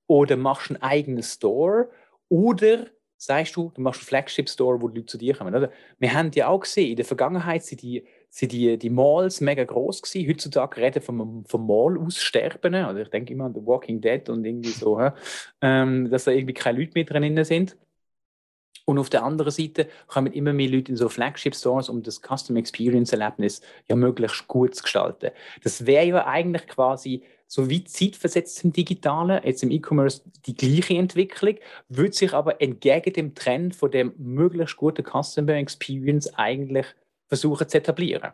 oder 0.08 0.38
machst 0.38 0.70
einen 0.70 0.82
eigenen 0.82 1.24
Store 1.24 1.90
oder 2.30 2.88
sagst 3.18 3.56
du, 3.56 3.72
du 3.74 3.82
machst 3.82 4.02
einen 4.02 4.08
Flagship-Store, 4.08 4.82
wo 4.82 4.90
die 4.90 5.00
Leute 5.00 5.08
zu 5.08 5.18
dir 5.18 5.36
kommen. 5.36 5.56
Oder? 5.56 5.72
Wir 6.00 6.14
haben 6.14 6.32
ja 6.36 6.48
auch 6.48 6.60
gesehen, 6.60 6.92
in 6.92 6.96
der 6.98 7.06
Vergangenheit 7.06 7.64
sind 7.64 7.82
die 7.82 8.06
sind 8.36 8.52
die, 8.52 8.78
die 8.78 8.90
Malls 8.90 9.40
mega 9.40 9.64
groß 9.64 10.02
gewesen. 10.02 10.30
Heutzutage 10.30 10.82
reden 10.82 11.02
vom, 11.02 11.46
vom 11.46 11.66
Mall 11.66 11.98
aussterben. 11.98 12.76
Also 12.76 13.00
ich 13.00 13.10
denke 13.10 13.32
immer 13.32 13.46
an 13.46 13.54
The 13.54 13.66
Walking 13.66 14.02
Dead 14.02 14.28
und 14.28 14.44
irgendwie 14.44 14.72
so, 14.72 15.00
ähm, 15.62 16.10
dass 16.10 16.26
da 16.26 16.32
irgendwie 16.32 16.54
keine 16.54 16.80
Leute 16.80 16.92
mehr 16.96 17.06
drin 17.06 17.42
sind. 17.46 17.78
Und 18.86 19.00
auf 19.00 19.10
der 19.10 19.24
anderen 19.24 19.52
Seite 19.52 19.88
kommen 20.08 20.32
immer 20.34 20.54
mehr 20.54 20.70
Leute 20.70 20.92
in 20.92 20.98
so 20.98 21.10
Flagship-Stores, 21.10 21.90
um 21.90 22.04
das 22.04 22.22
Custom 22.22 22.56
Experience-Erlebnis 22.56 23.62
ja 23.88 23.96
möglichst 23.96 24.48
gut 24.48 24.76
zu 24.76 24.84
gestalten. 24.84 25.32
Das 25.64 25.86
wäre 25.86 26.06
ja 26.06 26.28
eigentlich 26.28 26.68
quasi 26.68 27.24
so 27.48 27.70
wie 27.70 27.84
zeitversetzt 27.84 28.64
im 28.64 28.74
Digitalen, 28.74 29.42
jetzt 29.44 29.64
im 29.64 29.72
E-Commerce 29.72 30.22
die 30.46 30.56
gleiche 30.56 30.96
Entwicklung, 30.96 31.56
würde 31.90 32.14
sich 32.14 32.34
aber 32.34 32.62
entgegen 32.62 33.14
dem 33.14 33.36
Trend 33.36 33.76
von 33.76 33.92
dem 33.92 34.14
möglichst 34.18 34.78
guten 34.78 35.04
Customer 35.04 35.54
Experience 35.54 36.34
eigentlich 36.36 36.88
versuchen 37.28 37.68
zu 37.68 37.78
etablieren. 37.78 38.32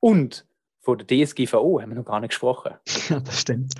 Und 0.00 0.46
von 0.80 0.98
der 0.98 1.06
DSGVO 1.06 1.80
haben 1.80 1.90
wir 1.90 1.96
noch 1.96 2.04
gar 2.04 2.20
nicht 2.20 2.30
gesprochen. 2.30 2.74
Ja, 3.08 3.20
das 3.20 3.40
stimmt. 3.40 3.72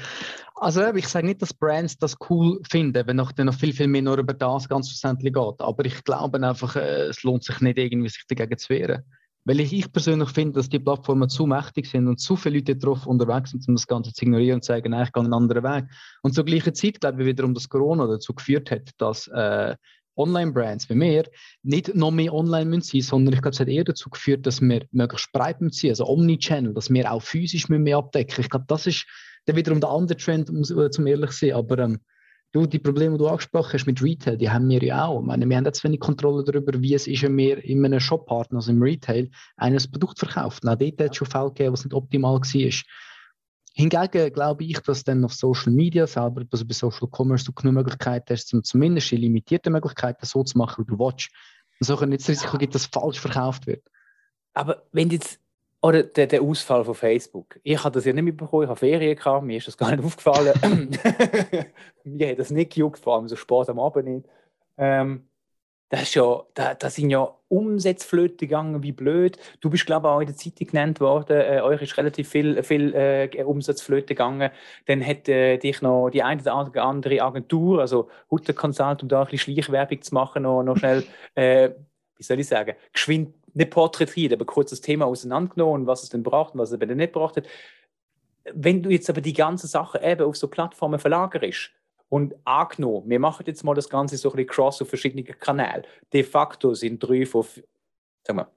Also 0.60 0.92
ich 0.94 1.06
sage 1.06 1.26
nicht, 1.26 1.40
dass 1.40 1.54
Brands 1.54 1.98
das 1.98 2.16
cool 2.28 2.60
finden, 2.68 3.06
wenn 3.06 3.16
noch, 3.16 3.36
noch 3.36 3.54
viel, 3.54 3.72
viel 3.72 3.86
mehr 3.86 4.02
nur 4.02 4.18
über 4.18 4.34
das 4.34 4.68
ganz 4.68 4.88
verständlich 4.88 5.32
geht. 5.32 5.60
Aber 5.60 5.84
ich 5.84 6.02
glaube 6.04 6.42
einfach, 6.46 6.76
äh, 6.76 7.06
es 7.06 7.22
lohnt 7.22 7.44
sich 7.44 7.60
nicht 7.60 7.78
irgendwie, 7.78 8.08
sich 8.08 8.24
dagegen 8.28 8.58
zu 8.58 8.70
wehren. 8.70 9.04
Weil 9.44 9.60
ich, 9.60 9.72
ich 9.72 9.90
persönlich 9.90 10.28
finde, 10.30 10.54
dass 10.54 10.68
die 10.68 10.78
Plattformen 10.78 11.28
zu 11.28 11.46
mächtig 11.46 11.86
sind 11.86 12.06
und 12.08 12.18
zu 12.18 12.36
viele 12.36 12.58
Leute 12.58 12.76
drauf 12.76 13.06
unterwegs 13.06 13.52
sind, 13.52 13.66
um 13.68 13.76
das 13.76 13.86
Ganze 13.86 14.12
zu 14.12 14.24
ignorieren 14.24 14.56
und 14.56 14.62
zu 14.62 14.72
sagen, 14.72 14.90
nein, 14.90 15.04
ich 15.04 15.12
gehe 15.12 15.22
einen 15.22 15.32
anderen 15.32 15.62
Weg. 15.62 15.86
Und 16.22 16.34
zur 16.34 16.44
gleichen 16.44 16.74
Zeit 16.74 17.00
glaube 17.00 17.22
ich 17.22 17.28
wiederum, 17.28 17.54
dass 17.54 17.68
Corona 17.68 18.06
dazu 18.06 18.34
geführt 18.34 18.70
hat, 18.70 18.90
dass 18.98 19.26
äh, 19.28 19.74
Online-Brands 20.18 20.88
wie 20.90 20.94
mir 20.94 21.25
nicht 21.62 21.94
noch 21.94 22.10
mehr 22.10 22.34
online 22.34 22.66
müssen 22.66 22.82
sein, 22.82 23.00
sondern 23.02 23.34
ich 23.34 23.42
glaube, 23.42 23.54
es 23.54 23.60
hat 23.60 23.68
eher 23.68 23.84
dazu 23.84 24.10
geführt, 24.10 24.46
dass 24.46 24.60
wir 24.60 24.87
möglichst 24.90 25.32
breit 25.32 25.60
müssen 25.60 25.78
sein, 25.80 25.90
also 25.90 26.06
Omnichannel, 26.06 26.75
dass 26.75 26.90
wir 26.90 27.10
auch 27.10 27.22
physisch 27.22 27.68
mehr 27.68 27.98
abdecken. 27.98 28.40
Ich 28.40 28.50
glaube, 28.50 28.66
das 28.68 28.87
ist 28.87 29.06
dann 29.46 29.56
wiederum 29.56 29.80
der 29.80 29.90
andere 29.90 30.16
Trend, 30.18 30.50
um 30.50 30.62
äh, 30.62 30.90
zum 30.90 31.06
ehrlich 31.06 31.30
zu 31.30 31.46
sein. 31.46 31.52
Aber 31.54 31.78
ähm, 31.78 32.00
du, 32.52 32.66
die 32.66 32.78
Probleme, 32.78 33.16
die 33.16 33.18
du 33.18 33.28
angesprochen 33.28 33.72
hast 33.72 33.87
mit 33.87 34.02
Retail, 34.02 34.37
die 34.37 34.50
haben 34.50 34.68
wir 34.68 34.82
ja 34.82 35.06
auch. 35.06 35.20
Ich 35.20 35.26
meine, 35.26 35.48
wir 35.48 35.56
haben 35.56 35.64
jetzt 35.64 35.84
wenig 35.84 36.00
Kontrolle 36.00 36.44
darüber, 36.44 36.80
wie 36.80 36.94
es 36.94 37.06
ist, 37.06 37.22
wenn 37.22 37.37
wir 37.37 37.62
in 37.64 37.84
einem 37.84 38.00
Shoppartner, 38.00 38.58
also 38.58 38.70
im 38.72 38.82
Retail, 38.82 39.30
ein 39.56 39.76
Produkt 39.90 40.18
verkauft. 40.18 40.66
Auch 40.66 40.75
dort 40.75 41.00
hat 41.00 41.10
es 41.10 41.16
schon 41.16 41.28
Fälle 41.28 41.48
gegeben, 41.48 41.72
was 41.72 41.84
nicht 41.84 41.94
optimal 41.94 42.40
war. 42.40 42.72
Hingegen 43.78 44.32
glaube 44.32 44.64
ich, 44.64 44.80
dass 44.80 45.04
dann 45.04 45.25
auf 45.25 45.32
Social 45.32 45.70
Media 45.70 46.04
selber, 46.08 46.42
also 46.50 46.66
bei 46.66 46.75
Social 46.75 47.06
Commerce, 47.16 47.44
du 47.44 47.52
genug 47.52 47.75
Möglichkeiten 47.75 48.32
hast, 48.32 48.52
um 48.52 48.64
zumindest 48.64 49.12
in 49.12 49.20
limitierten 49.20 49.73
Möglichkeiten 49.73 50.26
so 50.26 50.42
zu 50.42 50.58
machen, 50.58 50.85
wie 50.85 50.90
du 50.90 50.99
willst. 50.99 51.30
Und 51.78 51.87
so 51.87 51.94
nicht 52.04 52.23
das 52.23 52.28
Risiko 52.28 52.58
gibt, 52.58 52.75
dass 52.75 52.87
falsch 52.87 53.20
verkauft 53.20 53.68
wird. 53.68 53.85
Aber 54.52 54.82
wenn 54.90 55.11
jetzt, 55.11 55.38
oder 55.80 56.02
der, 56.02 56.26
der 56.26 56.42
Ausfall 56.42 56.85
von 56.85 56.97
Facebook, 56.97 57.61
ich 57.62 57.78
habe 57.85 57.94
das 57.94 58.04
ja 58.04 58.12
nicht 58.12 58.25
mitbekommen, 58.25 58.64
ich 58.64 58.68
habe 58.68 58.80
Ferien 58.80 59.14
gehabt, 59.14 59.44
mir 59.44 59.58
ist 59.58 59.68
das 59.68 59.76
gar 59.76 59.92
nicht 59.94 60.04
aufgefallen. 60.04 60.58
mir 62.02 62.30
hat 62.30 62.38
das 62.40 62.50
nicht 62.50 62.73
gejuckt, 62.73 62.99
vor 62.99 63.14
allem 63.14 63.28
so 63.28 63.37
Sport 63.37 63.70
am 63.70 63.78
Abend 63.78 64.08
nicht. 64.08 64.28
Ähm, 64.76 65.27
das, 65.90 66.02
ist 66.02 66.14
ja, 66.14 66.42
da, 66.54 66.75
da 66.75 66.90
sind 66.90 67.11
ja 67.11 67.35
Umsatzflöte 67.49 68.47
gegangen, 68.47 68.83
wie 68.83 68.92
blöd. 68.92 69.38
Du 69.61 69.71
bist, 69.71 69.87
glaube 69.87 70.07
ich, 70.07 70.11
auch 70.11 70.21
in 70.21 70.26
der 70.26 70.37
Zeitung 70.37 70.66
genannt 70.66 71.00
worden. 71.00 71.40
Äh, 71.40 71.62
euch 71.62 71.80
ist 71.80 71.97
relativ 71.97 72.28
viel, 72.28 72.62
viel 72.62 72.95
äh, 72.95 73.42
Umsatzflöte 73.42 74.09
gegangen. 74.09 74.50
Dann 74.87 75.04
hat 75.04 75.28
äh, 75.28 75.57
dich 75.57 75.80
noch 75.80 76.11
die 76.11 76.23
eine 76.23 76.42
oder 76.42 76.85
andere 76.85 77.23
Agentur, 77.23 77.80
also 77.80 78.09
Hutter 78.30 78.52
Consult, 78.52 79.02
um 79.02 79.09
da 79.09 79.23
ein 79.23 79.28
bisschen 79.28 79.54
Schleichwerbung 79.54 80.02
zu 80.02 80.14
machen, 80.14 80.42
noch, 80.42 80.62
noch 80.62 80.76
schnell, 80.76 81.04
äh, 81.35 81.71
wie 82.16 82.23
soll 82.23 82.40
ich 82.40 82.49
sagen, 82.49 82.75
geschwind 82.92 83.35
nicht 83.54 83.71
porträtiert, 83.71 84.35
aber 84.35 84.45
kurz 84.45 84.71
das 84.71 84.83
Thema 84.83 85.07
auseinandergenommen, 85.07 85.87
was 85.87 86.02
es 86.02 86.11
denn 86.11 86.23
braucht 86.23 86.54
und 86.54 86.61
was 86.61 86.71
es 86.71 86.80
eben 86.80 86.97
nicht 86.97 87.12
braucht. 87.12 87.42
Wenn 88.52 88.83
du 88.83 88.90
jetzt 88.90 89.09
aber 89.09 89.21
die 89.21 89.33
ganze 89.33 89.66
Sache 89.66 90.00
eben 90.02 90.26
auf 90.26 90.37
so 90.37 90.49
Plattformen 90.49 90.99
verlagerst, 90.99 91.73
und 92.08 92.34
angenommen, 92.44 93.08
wir 93.08 93.18
machen 93.18 93.44
jetzt 93.46 93.64
mal 93.64 93.74
das 93.74 93.88
Ganze 93.88 94.16
so 94.16 94.30
ein 94.30 94.36
bisschen 94.36 94.48
cross 94.48 94.82
auf 94.82 94.88
verschiedene 94.88 95.24
Kanäle. 95.24 95.82
De 96.12 96.22
facto 96.22 96.74
sind 96.74 97.00
drei 97.00 97.26
von, 97.26 97.44
sagen 98.22 98.38
wir, 98.38 98.50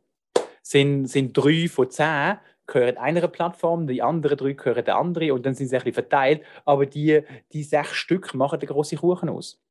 sind, 0.62 1.08
sind 1.08 1.34
drei 1.34 1.67
von 1.67 1.89
zehn 1.89 2.38
gehören 2.67 2.98
einer 2.98 3.27
Plattform, 3.27 3.88
die 3.88 4.01
anderen 4.01 4.38
drei 4.38 4.53
gehören 4.53 4.86
der 4.86 4.98
andere 4.98 5.34
und 5.34 5.46
dann 5.46 5.55
sind 5.55 5.67
sie 5.67 5.75
ein 5.75 5.79
bisschen 5.79 5.93
verteilt. 5.93 6.43
Aber 6.65 6.86
die, 6.86 7.22
die 7.51 7.63
sechs 7.63 7.93
Stück 7.96 8.34
machen 8.34 8.60
den 8.60 8.70
großen 8.70 8.98
Kuchen 8.98 9.29
aus. 9.29 9.62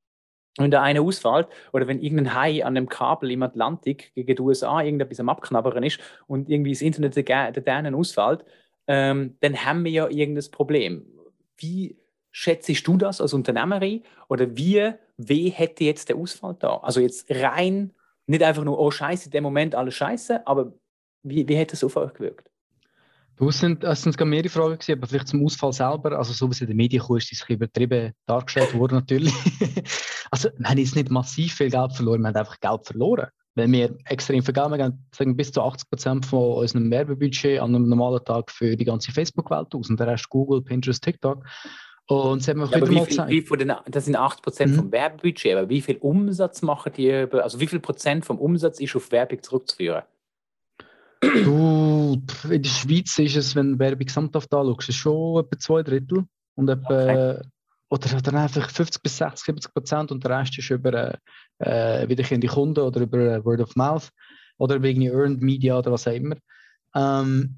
Wenn 0.59 0.71
der 0.71 0.83
eine 0.83 1.01
ausfällt 1.01 1.49
oder 1.73 1.87
wenn 1.87 2.01
irgendein 2.01 2.35
Hai 2.35 2.65
an 2.65 2.77
einem 2.77 2.89
Kabel 2.89 3.31
im 3.31 3.43
Atlantik 3.43 4.13
gegen 4.15 4.35
die 4.35 4.43
USA 4.43 4.83
irgendetwas 4.83 5.21
am 5.21 5.29
Abknabbern 5.29 5.85
ist 5.85 6.01
und 6.27 6.51
irgendwie 6.51 6.73
das 6.73 6.83
Internet 6.83 7.17
der 7.17 7.53
Dänen 7.53 7.95
ausfällt, 7.95 8.45
ähm, 8.87 9.37
dann 9.41 9.65
haben 9.65 9.85
wir 9.85 9.93
ja 9.93 10.09
irgendein 10.09 10.51
Problem. 10.51 11.07
Wie, 11.57 11.97
Schätzt 12.33 12.87
du 12.87 12.97
das 12.97 13.21
als 13.21 13.35
Unternehmerin? 13.35 14.03
Oder 14.29 14.57
wie, 14.57 14.93
wie 15.17 15.49
hätte 15.51 15.85
jetzt 15.85 16.09
der 16.09 16.17
Ausfall 16.17 16.57
da? 16.59 16.77
Also 16.79 17.01
jetzt 17.01 17.31
rein, 17.31 17.93
nicht 18.27 18.43
einfach 18.43 18.65
nur, 18.65 18.79
oh 18.79 18.91
Scheiße, 18.91 19.27
in 19.27 19.31
dem 19.33 19.43
Moment 19.43 19.75
alles 19.75 19.95
Scheiße, 19.95 20.47
aber 20.47 20.73
wie, 21.23 21.47
wie 21.49 21.57
hätte 21.57 21.75
es 21.75 21.85
auf 21.85 21.97
euch 21.97 22.13
gewirkt? 22.15 22.51
Du 23.41 23.51
sind, 23.51 23.85
es 23.85 24.03
sind 24.03 24.21
mehrere 24.21 24.51
Fragen 24.51 24.75
gewesen, 24.75 24.99
aber 24.99 25.07
vielleicht 25.07 25.29
zum 25.29 25.43
Ausfall 25.45 25.73
selber. 25.73 26.19
Also 26.19 26.35
so 26.35 26.47
wie 26.49 26.53
es 26.53 26.61
in 26.61 26.67
den 26.67 26.77
Medien 26.77 27.03
kam, 27.03 27.17
ist 27.17 27.33
es 27.33 27.43
übertrieben 27.49 28.13
dargestellt 28.27 28.75
worden 28.75 28.97
natürlich. 28.97 29.33
also 30.31 30.51
wir 30.59 30.69
haben 30.69 30.77
jetzt 30.77 30.95
nicht 30.95 31.11
massiv 31.11 31.55
viel 31.55 31.71
Geld 31.71 31.95
verloren, 31.95 32.21
wir 32.21 32.29
haben 32.29 32.37
einfach 32.37 32.61
Geld 32.61 32.87
verloren. 32.87 33.29
Weil 33.55 33.73
wir 33.73 33.97
extrem 34.05 34.43
viel 34.43 34.53
Geld 34.53 34.71
haben, 34.71 35.07
sagen 35.13 35.37
bis 35.37 35.53
zu 35.53 35.63
80 35.63 35.89
Prozent 35.89 36.27
von 36.27 36.59
unserem 36.59 36.91
Werbebudget 36.91 37.61
an 37.61 37.75
einem 37.75 37.89
normalen 37.89 38.23
Tag 38.25 38.51
für 38.51 38.77
die 38.77 38.85
ganze 38.85 39.11
Facebook-Welt 39.11 39.75
aus 39.75 39.89
und 39.89 39.99
der 39.99 40.09
Rest 40.09 40.29
Google, 40.29 40.61
Pinterest, 40.61 41.03
TikTok. 41.03 41.43
Und 42.11 42.43
sie 42.43 42.51
haben 42.51 42.61
ja, 42.63 42.67
aber 42.67 42.91
wie 42.91 43.05
viel, 43.05 43.29
wie 43.29 43.43
von 43.43 43.57
den, 43.57 43.73
das 43.87 44.07
sind 44.07 44.17
80 44.17 44.43
Prozent 44.43 44.73
mhm. 44.73 44.77
vom 44.77 44.93
Werbebudget, 44.93 45.57
aber 45.57 45.69
wie 45.69 45.81
viel 45.81 45.97
Umsatz 45.99 46.61
machen 46.61 46.93
die, 46.97 47.13
also 47.13 47.61
wie 47.61 47.69
viel 47.69 47.79
Prozent 47.79 48.27
vom 48.27 48.39
Umsatz 48.39 48.81
ist 48.81 48.97
auf 48.97 49.13
Werbung 49.13 49.41
zurückzuführen? 49.45 50.03
Du, 51.21 52.21
in 52.51 52.63
der 52.63 52.69
Schweiz 52.69 53.17
ist 53.17 53.37
es, 53.37 53.55
wenn 53.55 53.75
du 53.75 53.79
Werbung 53.79 54.07
gesamthaft 54.07 54.53
anschaust, 54.53 54.89
ist 54.89 54.97
schon 54.97 55.45
etwa 55.45 55.59
zwei 55.59 55.83
Drittel 55.85 56.25
und 56.57 56.69
etwa, 56.69 57.05
okay. 57.05 57.43
oder, 57.91 58.17
oder 58.17 58.35
einfach 58.41 58.69
50 58.69 59.03
bis 59.03 59.17
60, 59.19 59.45
70 59.45 59.73
Prozent 59.73 60.11
und 60.11 60.25
der 60.25 60.37
Rest 60.37 60.59
ist 60.59 60.69
über 60.69 61.17
äh, 61.59 62.09
wiederkehrende 62.09 62.49
Kunden 62.49 62.81
oder 62.81 63.03
über 63.03 63.45
Word 63.45 63.61
of 63.61 63.77
Mouth 63.77 64.11
oder 64.59 64.83
irgendwie 64.83 65.11
Earned 65.11 65.43
Media 65.43 65.79
oder 65.79 65.93
was 65.93 66.09
auch 66.09 66.13
immer. 66.13 66.35
Ähm, 66.97 67.55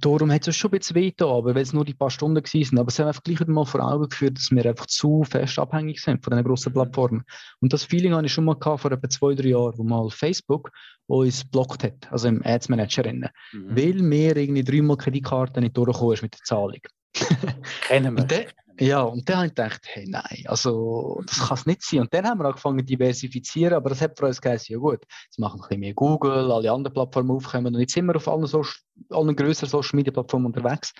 Darum 0.00 0.32
hat 0.32 0.48
es 0.48 0.56
schon 0.56 0.70
ein 0.70 0.78
bisschen 0.78 0.96
weh 0.96 1.12
aber 1.18 1.54
weil 1.54 1.62
es 1.62 1.74
nur 1.74 1.84
die 1.84 1.92
paar 1.92 2.10
Stunden 2.10 2.42
waren. 2.42 2.78
Aber 2.78 2.88
es 2.88 2.98
haben 2.98 3.08
einfach 3.08 3.22
gleich 3.22 3.46
mal 3.46 3.66
vor 3.66 3.80
Augen 3.80 4.08
geführt, 4.08 4.38
dass 4.38 4.50
wir 4.50 4.64
einfach 4.64 4.86
zu 4.86 5.24
fest 5.24 5.58
abhängig 5.58 6.00
sind 6.00 6.24
von 6.24 6.30
diesen 6.30 6.44
grossen 6.44 6.70
mhm. 6.70 6.74
Plattformen. 6.74 7.24
Und 7.60 7.72
das 7.72 7.84
Feeling 7.84 8.14
hatte 8.14 8.26
ich 8.26 8.32
schon 8.32 8.44
mal 8.44 8.56
gehabt, 8.56 8.80
vor 8.80 8.92
etwa 8.92 9.08
zwei, 9.10 9.34
drei 9.34 9.48
Jahren, 9.48 9.76
wo 9.76 9.84
mal 9.84 10.08
Facebook 10.10 10.70
uns 11.06 11.44
blockt 11.44 11.84
hat, 11.84 12.10
also 12.10 12.28
im 12.28 12.42
Ads 12.44 12.70
Manager. 12.70 13.12
Mhm. 13.12 13.30
Weil 13.52 13.94
mir 13.94 14.36
irgendwie 14.36 14.64
dreimal 14.64 14.96
Kreditkarte 14.96 15.60
nicht 15.60 15.76
durchgekommen 15.76 16.14
ist 16.14 16.22
mit 16.22 16.34
der 16.34 16.44
Zahlung. 16.44 16.80
Kennen 17.82 18.16
wir. 18.16 18.46
Ja, 18.80 19.02
und 19.02 19.28
dann 19.28 19.36
habe 19.36 19.46
ich 19.46 19.54
gedacht, 19.54 19.82
hey, 19.84 20.04
nein, 20.08 20.44
also 20.46 21.22
das 21.26 21.46
kann 21.46 21.56
es 21.56 21.66
nicht 21.66 21.82
sein. 21.82 22.00
Und 22.00 22.12
dann 22.12 22.26
haben 22.26 22.38
wir 22.38 22.46
angefangen 22.46 22.80
zu 22.80 22.84
diversifizieren, 22.86 23.74
aber 23.74 23.90
das 23.90 24.00
hat 24.00 24.18
für 24.18 24.26
uns 24.26 24.40
geheißen, 24.40 24.72
ja 24.72 24.78
gut, 24.78 25.04
jetzt 25.24 25.38
machen 25.38 25.60
wir 25.60 25.64
ein 25.64 25.68
bisschen 25.68 25.80
mehr 25.80 25.94
Google, 25.94 26.50
alle 26.50 26.72
anderen 26.72 26.92
Plattformen 26.92 27.30
aufkommen 27.30 27.74
und 27.74 27.80
jetzt 27.80 27.94
sind 27.94 28.06
wir 28.06 28.16
auf 28.16 28.26
allen, 28.26 28.46
so 28.46 28.64
allen 29.10 29.36
größeren 29.36 29.68
Social 29.68 29.96
Media 29.96 30.12
Plattformen 30.12 30.46
unterwegs. 30.46 30.92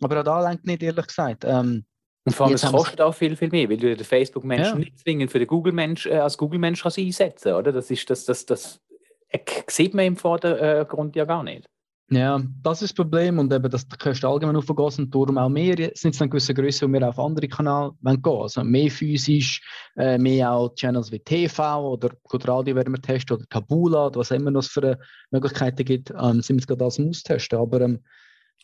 Aber 0.00 0.18
auch 0.18 0.24
da 0.24 0.48
lenkt 0.48 0.66
nicht, 0.66 0.82
ehrlich 0.82 1.06
gesagt. 1.06 1.44
Ähm, 1.44 1.84
und 2.24 2.34
vor 2.34 2.46
allem, 2.46 2.56
es 2.56 2.62
kostet 2.62 3.00
auch 3.00 3.14
viel, 3.14 3.36
viel 3.36 3.48
mehr, 3.48 3.68
weil 3.70 3.76
du 3.76 3.94
den 3.94 4.04
Facebook-Mensch 4.04 4.68
ja. 4.68 4.74
nicht 4.74 4.98
zwingend 4.98 5.30
für 5.30 5.38
den 5.38 5.48
Google-Mensch 5.48 6.06
äh, 6.06 6.16
als 6.16 6.36
Google-Mensch 6.36 6.84
einsetzen 6.84 7.52
oder? 7.54 7.72
Das 7.72 7.90
ist 7.90 8.10
das, 8.10 8.24
das, 8.24 8.44
das, 8.44 8.80
das 8.80 8.80
äh, 9.28 9.62
sieht 9.68 9.94
man 9.94 10.04
im 10.04 10.16
Vordergrund 10.16 11.16
ja 11.16 11.24
gar 11.24 11.42
nicht. 11.42 11.68
Ja, 12.10 12.40
das 12.62 12.80
ist 12.80 12.98
das 12.98 13.04
Problem 13.04 13.38
und 13.38 13.52
eben, 13.52 13.70
dass 13.70 13.86
die 13.86 13.98
Kosten 13.98 14.24
allgemein 14.24 14.56
aufgehen 14.56 15.04
und 15.04 15.14
darum 15.14 15.36
auch 15.36 15.50
mehr 15.50 15.76
sind 15.92 16.14
es 16.14 16.22
eine 16.22 16.30
gewisse 16.30 16.54
Größe, 16.54 16.88
wo 16.88 16.92
wir 16.92 17.06
auf 17.06 17.18
andere 17.18 17.48
Kanäle 17.48 17.92
gehen 18.02 18.24
wollen. 18.24 18.42
Also 18.42 18.64
mehr 18.64 18.90
physisch, 18.90 19.60
äh, 19.94 20.16
mehr 20.16 20.50
auch 20.50 20.74
Channels 20.74 21.12
wie 21.12 21.18
TV 21.18 21.92
oder 21.92 22.08
gut 22.22 22.48
Radio 22.48 22.76
werden 22.76 22.94
wir 22.94 23.02
testen 23.02 23.36
oder 23.36 23.46
Tabula 23.50 24.06
oder 24.06 24.20
was 24.20 24.30
immer 24.30 24.50
noch 24.50 24.64
für 24.64 24.98
Möglichkeiten 25.30 25.84
gibt, 25.84 26.10
ähm, 26.18 26.40
sind 26.40 26.60
wir 26.60 26.66
gerade 26.66 26.84
als 26.84 26.98
austesten. 26.98 27.58
Aber 27.58 27.82
ähm, 27.82 27.98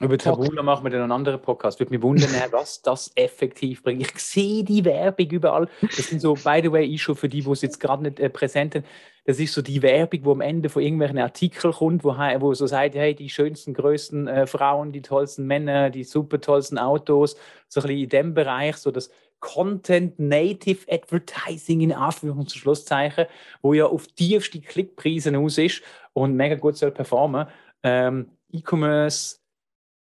über 0.01 0.19
Tabula 0.19 0.63
machen 0.63 0.85
wir 0.85 0.91
dann 0.91 1.03
einen 1.03 1.13
anderen 1.13 1.41
Podcast. 1.41 1.79
Würde 1.79 1.93
mich 1.93 2.03
wundern, 2.03 2.31
was 2.51 2.83
das 2.83 3.13
effektiv 3.15 3.83
bringt. 3.83 4.03
Ich 4.03 4.19
sehe 4.19 4.65
die 4.65 4.85
Werbung 4.85 5.31
überall. 5.31 5.69
Das 5.83 6.09
sind 6.09 6.21
so, 6.21 6.35
by 6.35 6.61
the 6.63 6.73
way, 6.73 6.85
ich 6.85 7.03
schon 7.03 7.15
für 7.15 7.29
die, 7.29 7.43
die 7.43 7.51
es 7.51 7.63
jetzt 7.63 7.79
gerade 7.79 8.03
nicht 8.03 8.19
äh, 8.19 8.29
präsent 8.29 8.73
sind, 8.73 8.87
das 9.27 9.39
ist 9.39 9.55
so 9.55 9.63
die 9.63 9.81
Werbung, 9.81 10.21
wo 10.25 10.33
am 10.33 10.43
Ende 10.43 10.69
von 10.69 10.83
irgendwelchen 10.83 11.19
Artikeln 11.19 11.73
kommt, 11.73 12.05
wo, 12.05 12.11
wo 12.11 12.55
so 12.55 12.67
sagt, 12.67 12.95
hey, 12.95 13.15
die 13.15 13.31
schönsten, 13.31 13.73
größten 13.73 14.29
äh, 14.29 14.47
Frauen, 14.47 14.93
die 14.93 15.01
tollsten 15.01 15.47
Männer, 15.47 15.91
die 15.91 16.05
super 16.05 16.41
tollsten 16.41 16.77
Autos, 16.77 17.37
so 17.69 17.81
ein 17.81 17.87
bisschen 17.87 18.03
in 18.03 18.09
dem 18.11 18.35
Bereich, 18.35 18.77
so 18.77 18.91
das 18.91 19.11
Content 19.41 20.19
Native 20.19 20.91
Advertising 20.91 21.81
in 21.81 21.93
Anführungs- 21.93 22.39
und 22.39 22.53
Schlusszeichen, 22.53 23.27
wo 23.63 23.73
ja 23.73 23.87
auf 23.87 24.07
tiefste 24.09 24.61
Klickpreise 24.61 25.37
aus 25.39 25.59
ist 25.59 25.83
und 26.13 26.35
mega 26.35 26.57
gut 26.57 26.77
soll 26.77 26.91
performen. 26.91 27.47
Ähm, 27.83 28.31
E-Commerce, 28.51 29.39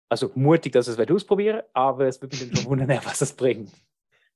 also 0.10 0.32
mutig, 0.36 0.74
dass 0.74 0.88
es 0.88 0.98
es 0.98 1.10
ausprobieren 1.10 1.62
aber 1.74 2.08
es 2.08 2.22
würde 2.22 2.36
mich 2.36 2.50
dann 2.50 2.58
schon 2.58 2.66
wundern, 2.70 3.00
was 3.06 3.22
es 3.22 3.34
bringt. 3.34 3.72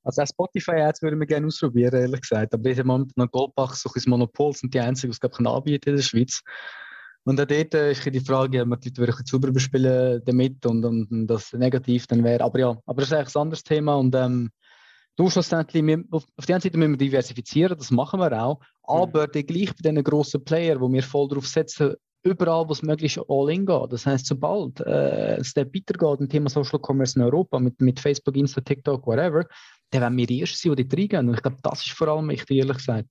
Also 0.03 0.22
auch 0.22 0.27
Spotify-Ads 0.27 1.01
würden 1.01 1.20
wir 1.20 1.27
gerne 1.27 1.48
ausprobieren, 1.48 1.96
ehrlich 1.96 2.22
gesagt. 2.22 2.53
Aber 2.53 2.70
im 2.70 2.88
Moment 2.88 3.15
noch 3.15 3.32
Goldbach, 3.32 3.74
so 3.74 3.89
ein 3.94 4.03
Monopol 4.08 4.53
sind 4.53 4.74
die 4.74 4.80
einzigen, 4.80 5.12
die 5.12 5.15
es 5.15 5.20
glaube 5.20 5.50
anbieten 5.50 5.89
in 5.89 5.96
der 5.96 6.03
Schweiz. 6.03 6.42
Und 7.25 7.39
auch 7.39 7.46
dort 7.46 7.74
äh, 7.74 7.92
ist 7.92 8.06
die 8.06 8.20
Frage, 8.20 8.62
ob 8.62 8.68
wir 8.68 8.77
die 8.77 8.89
Leute 8.89 9.08
wirklich 9.08 9.25
zu 9.25 9.38
überspielen 9.38 10.22
damit 10.25 10.65
und, 10.65 10.84
und, 10.84 11.10
und, 11.10 11.27
das 11.27 11.53
negativ 11.53 12.06
dann 12.08 12.24
wäre. 12.24 12.44
Aber 12.44 12.60
ja, 12.60 12.77
aber 12.86 13.01
das 13.01 13.12
ist 13.12 13.13
eigentlich 13.13 13.36
ein 13.36 13.42
anderes 13.42 13.63
Thema 13.63 13.96
und 13.96 14.13
ähm, 14.13 14.50
du 15.15 15.30
schlussendlich, 15.30 15.86
wir, 15.86 16.03
auf, 16.12 16.25
auf 16.36 16.46
der 16.46 16.56
einen 16.56 16.62
Seite 16.62 16.77
müssen 16.77 16.92
wir 16.92 16.98
diversifizieren, 16.98 17.77
das 17.77 17.92
machen 17.92 18.20
wir 18.20 18.44
auch, 18.44 18.60
mhm. 18.60 18.65
aber 18.84 19.27
mhm. 19.27 19.46
gleich 19.46 19.70
bei 19.70 19.89
diesen 19.89 20.03
grossen 20.03 20.44
Playern, 20.44 20.82
wo 20.82 20.92
wir 20.92 21.01
voll 21.01 21.30
drauf 21.30 21.48
setzen, 21.48 21.96
überall, 22.24 22.68
wo 22.68 22.72
es 22.72 22.82
möglich 22.82 23.18
ist, 23.18 23.25
all 23.30 23.51
in 23.51 23.65
gehen. 23.65 23.88
Das 23.89 24.06
heißt, 24.06 24.25
sobald 24.25 24.80
äh, 24.82 25.38
es 25.38 25.53
der 25.53 25.65
weitergeht 25.68 26.22
im 26.22 26.30
Thema 26.30 26.50
Social 26.50 26.80
Commerce 26.80 27.18
in 27.18 27.25
Europa 27.25 27.60
mit, 27.60 27.80
mit 27.82 28.00
Facebook, 28.00 28.36
Insta, 28.36 28.62
TikTok, 28.62 29.06
whatever, 29.06 29.46
dann 29.92 30.01
werden 30.01 30.18
wir 30.18 30.27
die 30.27 30.42
Ersten 30.42 30.58
sein, 30.58 30.75
die 30.75 30.88
dort 30.88 31.00
reingehen. 31.00 31.30
Und 31.30 31.36
ich 31.36 31.42
glaube, 31.42 31.58
das 31.62 31.86
ist 31.86 31.92
vor 31.92 32.08
allem 32.08 32.30
wichtig, 32.30 32.58
ehrlich 32.58 32.77
gesagt. 32.77 33.10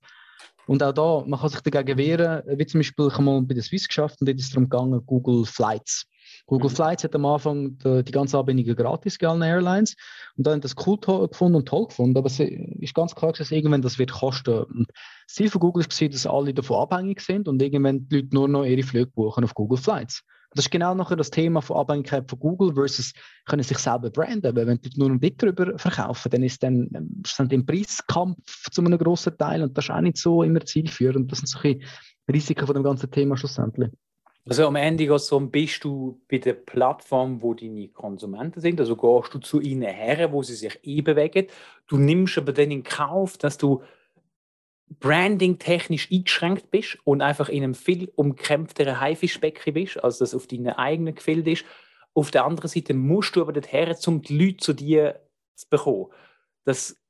Und 0.66 0.82
auch 0.82 0.92
da, 0.92 1.24
man 1.26 1.38
kann 1.40 1.50
sich 1.50 1.60
dagegen 1.60 1.98
wehren, 1.98 2.42
wie 2.58 2.66
zum 2.66 2.80
Beispiel, 2.80 3.08
ich 3.08 3.14
habe 3.14 3.24
mal 3.24 3.42
bei 3.42 3.54
der 3.54 3.62
Swiss 3.62 3.88
geschafft 3.88 4.20
und 4.20 4.28
dort 4.28 4.38
ist 4.38 4.46
es 4.46 4.50
darum 4.50 4.68
gegangen, 4.68 5.04
Google 5.06 5.44
Flights. 5.44 6.06
Google 6.46 6.70
mhm. 6.70 6.74
Flights 6.74 7.04
hat 7.04 7.14
am 7.14 7.26
Anfang 7.26 7.78
die, 7.78 8.04
die 8.04 8.12
ganze 8.12 8.38
Anbindung 8.38 8.74
gratis 8.74 9.18
gegeben 9.18 9.42
Airlines 9.42 9.96
und 10.36 10.46
dann 10.46 10.60
das 10.60 10.74
cool 10.86 10.98
gefunden 10.98 11.56
und 11.56 11.66
toll 11.66 11.86
gefunden, 11.86 12.16
aber 12.16 12.26
es 12.26 12.40
ist 12.40 12.94
ganz 12.94 13.14
klar, 13.14 13.32
dass 13.32 13.50
irgendwann 13.50 13.82
das 13.82 13.98
wird 13.98 14.12
kosten. 14.12 14.62
Und 14.64 14.88
das 15.26 15.34
Ziel 15.34 15.50
von 15.50 15.60
Google 15.60 15.84
war, 15.84 16.08
dass 16.08 16.26
alle 16.26 16.54
davon 16.54 16.78
abhängig 16.78 17.20
sind 17.20 17.48
und 17.48 17.62
irgendwann 17.62 18.08
die 18.08 18.16
Leute 18.16 18.34
nur 18.34 18.48
noch 18.48 18.64
ihre 18.64 18.82
Flüge 18.82 19.10
buchen 19.10 19.44
auf 19.44 19.54
Google 19.54 19.78
Flights. 19.78 20.22
Das 20.54 20.66
ist 20.66 20.70
genau 20.70 20.94
nachher 20.94 21.16
das 21.16 21.30
Thema 21.30 21.62
von 21.62 21.78
Abhängigkeit 21.78 22.28
von 22.28 22.38
Google 22.38 22.74
versus 22.74 23.12
können 23.46 23.62
sich 23.62 23.78
selber 23.78 24.10
branden. 24.10 24.54
Weil 24.54 24.66
wenn 24.66 24.80
die 24.80 24.90
nur 24.96 25.08
noch 25.08 25.18
dort 25.18 25.40
drüber 25.42 25.78
verkaufen, 25.78 26.30
dann 26.30 26.42
ist 26.42 26.62
dann 26.62 26.90
sind 27.26 27.52
im 27.52 27.64
Preiskampf 27.64 28.70
zu 28.70 28.82
einem 28.82 28.98
grossen 28.98 29.36
Teil 29.38 29.62
und 29.62 29.76
das 29.78 29.86
ist 29.86 29.90
auch 29.90 30.00
nicht 30.00 30.18
so 30.18 30.42
immer 30.42 30.60
zielführend. 30.60 31.32
Das 31.32 31.38
sind 31.38 31.46
solche 31.46 31.78
Risiken 32.30 32.66
von 32.66 32.74
dem 32.74 32.84
ganzen 32.84 33.10
Thema 33.10 33.36
schlussendlich. 33.36 33.90
Also 34.44 34.66
am 34.66 34.74
Ende 34.74 35.06
geht 35.06 35.52
bist 35.52 35.84
du 35.84 36.20
bei 36.28 36.38
der 36.38 36.54
Plattform, 36.54 37.42
wo 37.42 37.54
deine 37.54 37.88
Konsumenten 37.88 38.60
sind, 38.60 38.80
also 38.80 38.96
gehst 38.96 39.34
du 39.34 39.38
zu 39.38 39.60
ihnen 39.60 39.82
her, 39.82 40.32
wo 40.32 40.42
sie 40.42 40.56
sich 40.56 40.80
eh 40.82 41.00
bewegen. 41.00 41.46
Du 41.86 41.96
nimmst 41.96 42.38
aber 42.38 42.52
dann 42.52 42.72
in 42.72 42.82
Kauf, 42.82 43.38
dass 43.38 43.56
du 43.56 43.82
branding-technisch 44.98 46.10
eingeschränkt 46.10 46.70
bist 46.70 46.98
und 47.04 47.22
einfach 47.22 47.48
in 47.48 47.62
einem 47.62 47.74
viel 47.74 48.10
umkämpfteren 48.16 49.00
Haifischbecken 49.00 49.74
bist, 49.74 50.02
als 50.02 50.18
das 50.18 50.34
auf 50.34 50.48
deinen 50.48 50.70
eigenen 50.70 51.14
Gefilde 51.14 51.52
ist. 51.52 51.64
Auf 52.12 52.30
der 52.30 52.44
anderen 52.44 52.68
Seite 52.68 52.94
musst 52.94 53.36
du 53.36 53.42
aber 53.42 53.52
dorthin, 53.52 53.94
um 54.06 54.22
die 54.22 54.38
Leute 54.38 54.58
zu 54.58 54.72
dir 54.72 55.20
zu 55.54 55.68
bekommen. 55.68 56.06
Das 56.64 57.00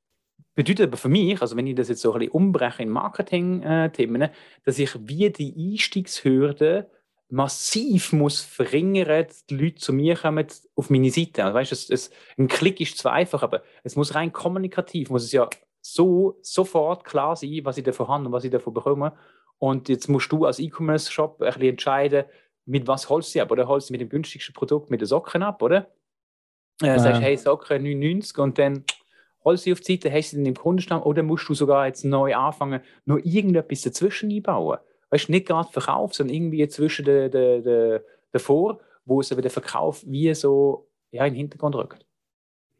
bedeutet 0.53 0.87
aber 0.87 0.97
für 0.97 1.09
mich, 1.09 1.41
also 1.41 1.57
wenn 1.57 1.67
ich 1.67 1.75
das 1.75 1.89
jetzt 1.89 2.01
so 2.01 2.13
ein 2.13 2.19
bisschen 2.19 2.33
umbreche 2.33 2.83
in 2.83 2.89
Marketing-Themen, 2.89 4.29
dass 4.63 4.79
ich 4.79 4.95
wie 5.07 5.29
die 5.31 5.71
Einstiegshürde 5.73 6.89
massiv 7.33 8.13
muss 8.13 8.41
verringern, 8.41 9.25
dass 9.25 9.45
die 9.47 9.57
Leute 9.57 9.77
zu 9.77 9.91
mir 9.91 10.15
kommen 10.15 10.45
auf 10.75 10.91
meine 10.91 11.09
Seite. 11.09 11.43
Also, 11.43 11.55
weißt, 11.55 11.71
es, 11.71 11.89
es, 11.89 12.11
ein 12.37 12.47
Klick 12.47 12.79
ist 12.79 12.99
zwar 12.99 13.13
einfach, 13.13 13.41
aber 13.41 13.63
es 13.83 13.95
muss 13.95 14.13
rein 14.13 14.31
kommunikativ, 14.31 15.09
muss 15.09 15.23
es 15.23 15.31
ja 15.31 15.49
so 15.81 16.37
sofort 16.43 17.03
klar 17.03 17.35
sein, 17.35 17.61
was 17.63 17.77
ich 17.77 17.83
davon 17.83 18.07
habe 18.07 18.25
und 18.25 18.31
was 18.31 18.43
ich 18.43 18.51
davon 18.51 18.75
bekomme. 18.75 19.13
Und 19.57 19.89
jetzt 19.89 20.09
musst 20.09 20.31
du 20.31 20.45
als 20.45 20.59
E-Commerce-Shop 20.59 21.41
ein 21.41 21.47
bisschen 21.47 21.69
entscheiden, 21.69 22.25
mit 22.65 22.87
was 22.87 23.09
holst 23.09 23.33
du 23.33 23.41
ab, 23.41 23.51
oder 23.51 23.67
holst 23.67 23.89
du 23.89 23.93
mit 23.93 24.01
dem 24.01 24.09
günstigsten 24.09 24.53
Produkt 24.53 24.91
mit 24.91 25.01
den 25.01 25.07
Socken 25.07 25.41
ab, 25.41 25.63
oder? 25.63 25.87
Äh, 26.83 26.87
ja. 26.87 26.99
Sagst, 26.99 27.21
hey, 27.21 27.35
Socken 27.35 27.81
99 27.81 28.37
und 28.37 28.59
dann 28.59 28.85
holst 29.43 29.65
du 29.65 29.69
sie 29.69 29.73
auf 29.73 29.79
die 29.79 29.93
Seite, 29.93 30.11
hast 30.11 30.33
du 30.33 30.37
sie 30.37 30.47
im 30.47 30.53
Kundenstamm, 30.53 31.01
oder 31.01 31.23
musst 31.23 31.49
du 31.49 31.55
sogar 31.55 31.87
jetzt 31.87 32.05
neu 32.05 32.35
anfangen, 32.35 32.81
nur 33.05 33.25
irgendetwas 33.25 33.81
dazwischen 33.81 34.29
einbauen? 34.29 34.77
Weißt 35.13 35.29
nicht 35.29 35.45
gerade 35.45 35.71
Verkauf, 35.71 36.15
sondern 36.15 36.33
irgendwie 36.35 36.67
zwischen 36.67 37.05
der, 37.05 37.29
der, 37.29 37.61
der, 37.61 38.03
davor, 38.31 38.79
wo 39.05 39.21
es 39.21 39.31
aber 39.31 39.43
der 39.43 39.51
Verkauf 39.51 40.03
wie 40.07 40.33
so 40.33 40.87
ja, 41.11 41.23
in 41.25 41.33
den 41.33 41.41
Hintergrund 41.41 41.75
rückt. 41.75 42.03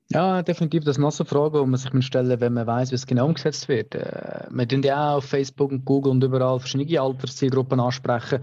Ja, 0.09 0.41
definitiv. 0.41 0.83
Das 0.83 0.97
ist 0.97 0.99
noch 0.99 1.13
eine 1.15 1.29
Frage, 1.29 1.59
die 1.59 1.67
man 1.67 1.79
sich 1.79 2.05
stellen 2.07 2.41
wenn 2.41 2.53
man 2.53 2.65
weiß, 2.65 2.89
wie 2.89 2.95
es 2.95 3.05
genau 3.05 3.27
umgesetzt 3.27 3.67
wird. 3.67 3.93
Äh, 3.93 4.47
wir 4.49 4.67
tun 4.67 4.81
ja 4.81 5.11
auch 5.11 5.17
auf 5.17 5.25
Facebook 5.25 5.71
und 5.71 5.85
Google 5.85 6.13
und 6.13 6.23
überall 6.23 6.59
verschiedene 6.59 6.99
Alterszielgruppen 6.99 7.79
ansprechen. 7.79 8.39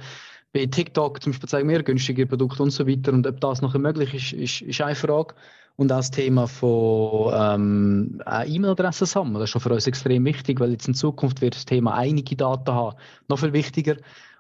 Bei 0.53 0.67
TikTok 0.67 1.21
zum 1.21 1.33
Beispiel 1.33 1.49
zeigen 1.49 1.69
wir 1.69 1.83
günstige 1.83 2.29
Produkte 2.29 2.63
und 2.63 2.71
so 2.71 2.87
weiter. 2.87 3.13
Und 3.13 3.27
ob 3.27 3.41
das 3.41 3.61
noch 3.61 3.75
möglich 3.75 4.15
ist, 4.15 4.33
ist, 4.33 4.63
ist 4.63 4.81
eine 4.81 4.95
Frage. 4.95 5.35
Und 5.77 5.93
auch 5.93 5.97
das 5.97 6.11
Thema 6.11 6.47
von 6.47 7.33
ähm, 7.35 8.23
E-Mail-Adressen 8.27 9.07
sammeln, 9.07 9.35
das 9.35 9.45
ist 9.45 9.51
schon 9.51 9.63
für 9.63 9.73
uns 9.73 9.87
extrem 9.87 10.25
wichtig, 10.25 10.61
weil 10.61 10.73
jetzt 10.73 10.89
in 10.89 10.95
Zukunft 10.95 11.41
wird 11.41 11.55
das 11.55 11.65
Thema 11.65 11.95
einige 11.95 12.37
Daten 12.37 12.73
haben 12.73 12.97
noch 13.29 13.39
viel 13.39 13.53
wichtiger. 13.53 13.97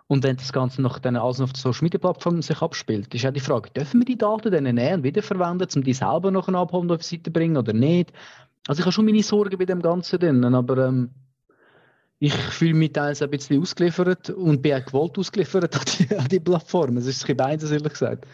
Und 0.07 0.25
wenn 0.25 0.37
das 0.37 0.53
Ganze 0.53 0.83
noch 0.83 0.99
dann 0.99 1.17
alles 1.17 1.41
auf 1.41 1.53
der 1.53 1.61
Social 1.61 1.85
Media 1.85 2.01
Plattform 2.01 2.43
sich 2.43 2.61
abspielt, 2.61 3.15
ist 3.15 3.23
ja 3.23 3.31
die 3.31 3.39
Frage, 3.39 3.71
dürfen 3.71 4.01
wir 4.01 4.05
die 4.05 4.19
Daten 4.19 4.51
dann 4.51 4.65
nehmen 4.65 4.95
und 4.95 5.03
wiederverwenden, 5.05 5.69
um 5.77 5.85
die 5.85 5.95
selber 5.95 6.33
noch 6.33 6.49
abholen 6.49 6.91
und 6.91 6.97
auf 6.97 7.03
die 7.07 7.17
Seite 7.17 7.31
bringen 7.31 7.57
oder 7.57 7.73
nicht? 7.73 8.13
Also 8.67 8.81
ich 8.81 8.87
habe 8.87 8.93
schon 8.93 9.05
meine 9.05 9.23
Sorgen 9.23 9.57
bei 9.57 9.65
dem 9.65 9.81
Ganzen 9.81 10.19
drin, 10.19 10.45
aber 10.45 10.89
ähm, 10.89 11.11
ich 12.19 12.35
fühle 12.35 12.75
mich 12.75 12.93
teils 12.93 13.23
ein 13.23 13.31
bisschen 13.31 13.63
ausgeliefert 13.63 14.31
und 14.31 14.63
bin 14.63 14.75
auch 14.75 14.85
gewollt 14.85 15.17
ausgeliefert 15.17 15.75
an 15.75 15.83
die, 15.87 16.17
an 16.17 16.29
die 16.29 16.41
Plattform. 16.41 16.97
Es 16.99 17.07
ist 17.07 17.27
beides, 17.37 17.71
ehrlich 17.71 17.93
gesagt. 17.93 18.27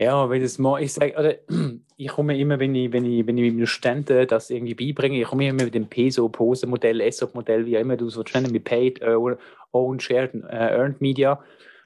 Ja, 0.00 0.30
wenn 0.30 0.40
das 0.40 0.58
mal, 0.58 0.80
ich 0.80 0.92
sage, 0.92 1.12
oder 1.18 1.34
ich 1.96 2.06
komme 2.06 2.38
immer, 2.38 2.60
wenn 2.60 2.72
ich, 2.72 2.92
wenn 2.92 3.04
ich, 3.04 3.26
wenn 3.26 3.36
ich 3.36 3.52
mit 3.52 3.68
Studenten 3.68 4.28
das 4.28 4.48
irgendwie 4.48 4.74
beibringe, 4.74 5.20
ich 5.20 5.26
komme 5.26 5.48
immer 5.48 5.64
mit 5.64 5.74
dem 5.74 5.88
PESO, 5.88 6.28
Pose-Modell, 6.28 7.00
ESOP-Modell, 7.00 7.66
wie 7.66 7.76
auch 7.76 7.80
immer 7.80 7.96
du 7.96 8.06
es 8.06 8.16
nennen 8.32 8.52
mit 8.52 8.62
Paid, 8.62 9.02
uh, 9.02 9.34
Owned, 9.72 10.00
Shared, 10.00 10.36
uh, 10.36 10.46
Earned 10.46 11.00
Media. 11.00 11.42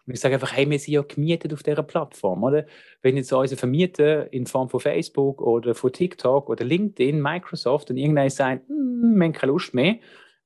Und 0.07 0.13
ich 0.13 0.21
sage 0.21 0.35
einfach, 0.35 0.53
hey, 0.55 0.69
wir 0.69 0.79
sind 0.79 0.93
ja 0.93 1.01
gemietet 1.01 1.55
auf 1.55 1.63
dieser 1.63 1.83
Plattform, 1.83 2.43
oder? 2.45 2.67
Wenn 3.01 3.17
jetzt 3.17 3.33
unsere 3.33 3.59
Vermieter 3.59 4.31
in 4.31 4.47
Form 4.47 4.69
von 4.69 4.81
Facebook 4.81 5.41
oder 5.41 5.75
von 5.75 5.91
TikTok 5.91 6.51
oder 6.51 6.67
LinkedIn, 6.67 7.19
Microsoft 7.19 7.91
und 7.91 7.97
irgendeiner 7.97 8.29
sagt, 8.29 8.69
hm, 8.69 9.15
wir 9.17 9.25
haben 9.25 9.33
keine 9.33 9.53
Lust 9.53 9.73
mehr, 9.73 9.97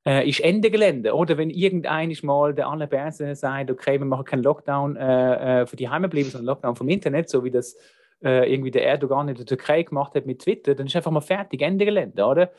äh, 0.07 0.29
ist 0.29 0.41
Ende 0.41 0.71
Gelände. 0.71 1.15
Oder 1.15 1.37
wenn 1.37 1.51
irgendein 1.51 2.17
mal 2.23 2.55
der 2.55 2.69
Alain 2.69 2.89
Berse 2.89 3.35
sagt, 3.35 3.71
okay, 3.71 3.99
wir 3.99 4.07
machen 4.07 4.25
keinen 4.25 4.43
Lockdown 4.43 4.97
äh, 4.97 5.63
äh 5.63 5.67
für 5.67 5.77
die 5.77 5.89
Heimbleiben, 5.89 6.31
sondern 6.31 6.47
Lockdown 6.47 6.77
vom 6.77 6.89
Internet, 6.89 7.29
so 7.29 7.45
wie 7.45 7.51
das 7.51 7.77
äh, 8.25 8.51
irgendwie 8.51 8.71
der 8.71 8.87
Erdogan 8.87 9.29
in 9.29 9.35
der 9.35 9.47
Türkei 9.47 9.83
gemacht 9.83 10.15
hat 10.15 10.27
mit 10.27 10.41
Twitter, 10.41 10.75
dann 10.75 10.87
ist 10.87 10.97
einfach 10.97 11.11
mal 11.11 11.21
fertig, 11.21 11.61
Ende 11.61 11.85
Gelände, 11.85 12.25
oder? 12.25 12.53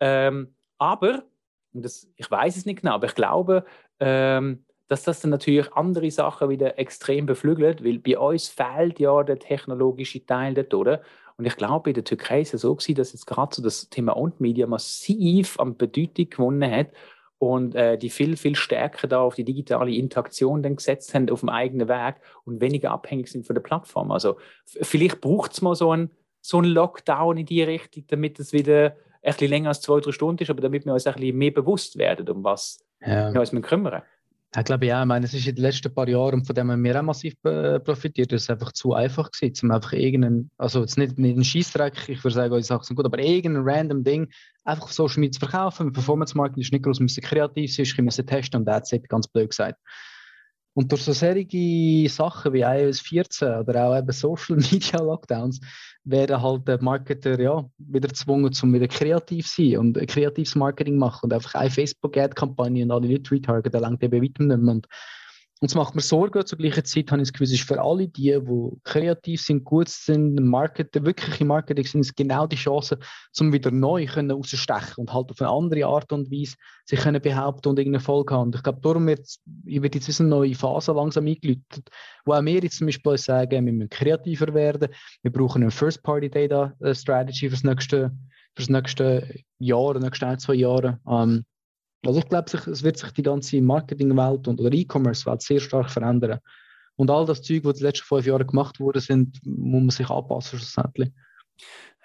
Ähm, 0.00 0.54
aber, 0.78 1.24
und 1.72 1.84
das, 1.84 2.08
ich 2.16 2.30
weiß 2.30 2.56
es 2.56 2.66
nicht 2.66 2.80
genau, 2.80 2.94
aber 2.94 3.06
ich 3.06 3.14
glaube, 3.14 3.64
ähm, 4.00 4.64
dass 4.88 5.02
das 5.02 5.20
dann 5.20 5.30
natürlich 5.30 5.72
andere 5.72 6.10
Sachen 6.10 6.48
wieder 6.48 6.78
extrem 6.78 7.26
beflügelt, 7.26 7.84
weil 7.84 7.98
bei 7.98 8.18
uns 8.18 8.48
fehlt 8.48 9.00
ja 9.00 9.22
der 9.22 9.38
technologische 9.38 10.24
Teil 10.24 10.54
dort, 10.54 10.74
oder? 10.74 11.02
Und 11.36 11.46
ich 11.46 11.56
glaube, 11.56 11.90
in 11.90 11.94
der 11.94 12.04
Türkei 12.04 12.42
ist 12.42 12.54
es 12.54 12.60
so 12.60 12.74
gewesen, 12.74 12.94
dass 12.94 13.12
jetzt 13.12 13.26
gerade 13.26 13.54
so 13.54 13.62
das 13.62 13.88
Thema 13.88 14.16
On-Media 14.16 14.66
massiv 14.66 15.58
an 15.58 15.76
Bedeutung 15.76 16.30
gewonnen 16.30 16.70
hat 16.70 16.88
und 17.38 17.74
äh, 17.74 17.98
die 17.98 18.10
viel, 18.10 18.36
viel 18.36 18.54
stärker 18.54 19.08
da 19.08 19.20
auf 19.20 19.34
die 19.34 19.44
digitale 19.44 19.92
Interaktion 19.92 20.62
dann 20.62 20.76
gesetzt 20.76 21.14
haben, 21.14 21.28
auf 21.30 21.40
dem 21.40 21.48
eigenen 21.48 21.88
Weg 21.88 22.16
und 22.44 22.60
weniger 22.60 22.92
abhängig 22.92 23.28
sind 23.28 23.46
von 23.46 23.54
der 23.54 23.62
Plattform. 23.62 24.12
Also 24.12 24.36
vielleicht 24.64 25.20
braucht 25.20 25.52
es 25.52 25.62
mal 25.62 25.74
so 25.74 25.90
einen 25.90 26.10
so 26.40 26.60
ein 26.60 26.66
Lockdown 26.66 27.38
in 27.38 27.46
die 27.46 27.62
Richtung, 27.62 28.04
damit 28.08 28.38
es 28.38 28.52
wieder 28.52 28.96
ein 29.22 29.32
bisschen 29.32 29.48
länger 29.48 29.70
als 29.70 29.80
zwei, 29.80 30.00
drei 30.00 30.12
Stunden 30.12 30.42
ist, 30.42 30.50
aber 30.50 30.60
damit 30.60 30.84
wir 30.84 30.92
uns 30.92 31.06
ein 31.06 31.14
bisschen 31.14 31.38
mehr 31.38 31.50
bewusst 31.50 31.96
werden, 31.96 32.28
um 32.28 32.44
was 32.44 32.84
ja. 33.00 33.32
wir 33.32 33.40
uns 33.40 33.50
kümmern. 33.62 34.02
Ja, 34.54 34.62
glaube 34.62 34.86
ich 34.86 34.92
auch. 34.94 35.00
Ich 35.00 35.06
meine, 35.06 35.26
es 35.26 35.34
ist 35.34 35.48
in 35.48 35.56
den 35.56 35.62
letzten 35.62 35.92
paar 35.92 36.08
Jahren, 36.08 36.34
und 36.34 36.46
von 36.46 36.54
dem 36.54 36.70
haben 36.70 36.84
wir 36.84 36.96
auch 36.96 37.02
massiv 37.02 37.34
äh, 37.44 37.80
profitiert, 37.80 38.32
es 38.32 38.42
ist 38.42 38.50
einfach 38.50 38.70
zu 38.72 38.94
einfach 38.94 39.32
gewesen, 39.32 39.66
um 39.66 39.72
einfach 39.72 39.92
irgendeinen, 39.92 40.48
also 40.58 40.80
jetzt 40.80 40.96
nicht, 40.96 41.18
nicht 41.18 41.34
einen 41.34 41.44
Scheissdreck, 41.44 42.08
ich 42.08 42.22
würde 42.22 42.34
sagen, 42.36 42.52
eure 42.52 42.62
Sachen 42.62 42.84
sind 42.84 42.94
gut, 42.94 43.04
aber 43.04 43.18
irgendein 43.18 43.64
random 43.64 44.04
Ding 44.04 44.28
einfach 44.64 44.84
auf 44.84 44.92
Social 44.92 45.20
Media 45.20 45.32
zu 45.32 45.40
verkaufen. 45.40 45.92
Performance 45.92 46.36
Marketing 46.36 46.62
ist 46.62 46.72
nicht 46.72 46.84
groß, 46.84 47.00
müssen 47.00 47.20
kreativ 47.20 47.74
sein, 47.74 47.84
ich 47.84 47.98
müssen 47.98 48.26
testen 48.26 48.60
und 48.60 48.66
that's 48.66 48.92
it, 48.92 49.08
ganz 49.08 49.26
blöd 49.26 49.50
gesagt. 49.50 49.80
Und 50.74 50.90
durch 50.90 51.02
so 51.02 51.12
solche 51.12 52.08
Sachen 52.08 52.52
wie 52.52 52.62
iOS 52.62 53.00
14 53.00 53.60
oder 53.60 53.86
auch 53.86 53.96
eben 53.96 54.10
Social 54.10 54.56
Media 54.56 55.00
Lockdowns 55.00 55.60
werden 56.02 56.42
halt 56.42 56.66
der 56.66 56.82
Marketer 56.82 57.40
ja, 57.40 57.64
wieder 57.78 58.08
gezwungen, 58.08 58.52
um 58.60 58.74
wieder 58.74 58.88
kreativ 58.88 59.46
zu 59.46 59.62
sein 59.62 59.78
und 59.78 59.96
ein 59.96 60.06
kreatives 60.06 60.56
Marketing 60.56 60.98
machen 60.98 61.26
und 61.26 61.32
einfach 61.32 61.54
eine 61.54 61.70
Facebook-Ad-Kampagne 61.70 62.84
und 62.84 62.90
alle 62.90 63.08
Leute 63.08 63.30
retargeten, 63.30 63.72
da 63.72 63.78
langt 63.78 64.02
eben 64.02 64.20
weiter 64.22 64.42
nicht 64.42 64.60
mehr. 64.60 64.80
Und 65.64 65.70
es 65.70 65.76
macht 65.76 65.94
mir 65.94 66.02
Sorgen. 66.02 66.44
Zur 66.44 66.58
gleichen 66.58 66.84
Zeit 66.84 67.10
habe 67.10 67.22
ich 67.22 67.28
das 67.28 67.32
Gefühl, 67.32 67.46
es 67.46 67.54
ist 67.54 67.66
für 67.66 67.80
alle 67.80 68.06
die, 68.06 68.38
die 68.38 68.70
kreativ 68.84 69.40
sind, 69.40 69.64
gut 69.64 69.88
sind, 69.88 70.34
Marketing, 70.34 71.06
wirklich 71.06 71.40
im 71.40 71.46
Marketing 71.46 71.86
sind, 71.86 72.00
es 72.02 72.14
genau 72.14 72.46
die 72.46 72.56
Chance, 72.56 72.98
um 73.40 73.50
wieder 73.50 73.70
neu 73.70 74.04
können 74.04 74.30
rausstechen 74.30 74.96
und 74.98 75.14
halt 75.14 75.30
auf 75.30 75.40
eine 75.40 75.48
andere 75.48 75.86
Art 75.86 76.12
und 76.12 76.30
Weise 76.30 76.56
sich 76.84 77.00
können 77.00 77.22
behaupten 77.22 77.70
und 77.70 77.78
irgendeinen 77.78 78.02
Erfolg 78.02 78.30
haben. 78.30 78.48
Und 78.48 78.56
ich 78.56 78.62
glaube, 78.62 78.80
darum 78.82 79.06
wird, 79.06 79.26
wird 79.64 79.94
jetzt 79.94 80.20
eine 80.20 80.28
neue 80.28 80.54
Phase 80.54 80.92
langsam 80.92 81.26
eingeläutet, 81.26 81.88
wo 82.26 82.34
auch 82.34 82.44
wir 82.44 82.62
jetzt 82.62 82.76
zum 82.76 82.88
Beispiel 82.88 83.16
sagen, 83.16 83.64
wir 83.64 83.72
müssen 83.72 83.88
kreativer 83.88 84.52
werden, 84.52 84.90
wir 85.22 85.32
brauchen 85.32 85.62
eine 85.62 85.70
First-Party-Data-Strategy 85.70 87.48
für 87.48 87.54
das 87.54 87.64
nächste, 87.64 88.10
für 88.54 88.62
das 88.62 88.68
nächste 88.68 89.34
Jahr, 89.58 89.98
nächsten 89.98 90.26
ein, 90.26 90.38
zwei 90.38 90.56
Jahre. 90.56 91.00
Ähm, 91.08 91.46
also 92.06 92.20
ich 92.20 92.28
glaube, 92.28 92.50
es 92.50 92.82
wird 92.82 92.98
sich 92.98 93.10
die 93.12 93.22
ganze 93.22 93.60
Marketingwelt 93.60 94.48
und 94.48 94.60
oder 94.60 94.72
E-Commerce-Welt 94.72 95.42
sehr 95.42 95.60
stark 95.60 95.90
verändern. 95.90 96.40
Und 96.96 97.10
all 97.10 97.26
das 97.26 97.42
Zeug, 97.42 97.64
was 97.64 97.78
die 97.78 97.84
letzten 97.84 98.04
fünf 98.04 98.26
Jahre 98.26 98.46
gemacht 98.46 98.78
wurde, 98.78 99.00
sind, 99.00 99.40
muss 99.44 99.80
man 99.80 99.90
sich 99.90 100.08
anpassen 100.08 100.58
schlussendlich. 100.58 101.10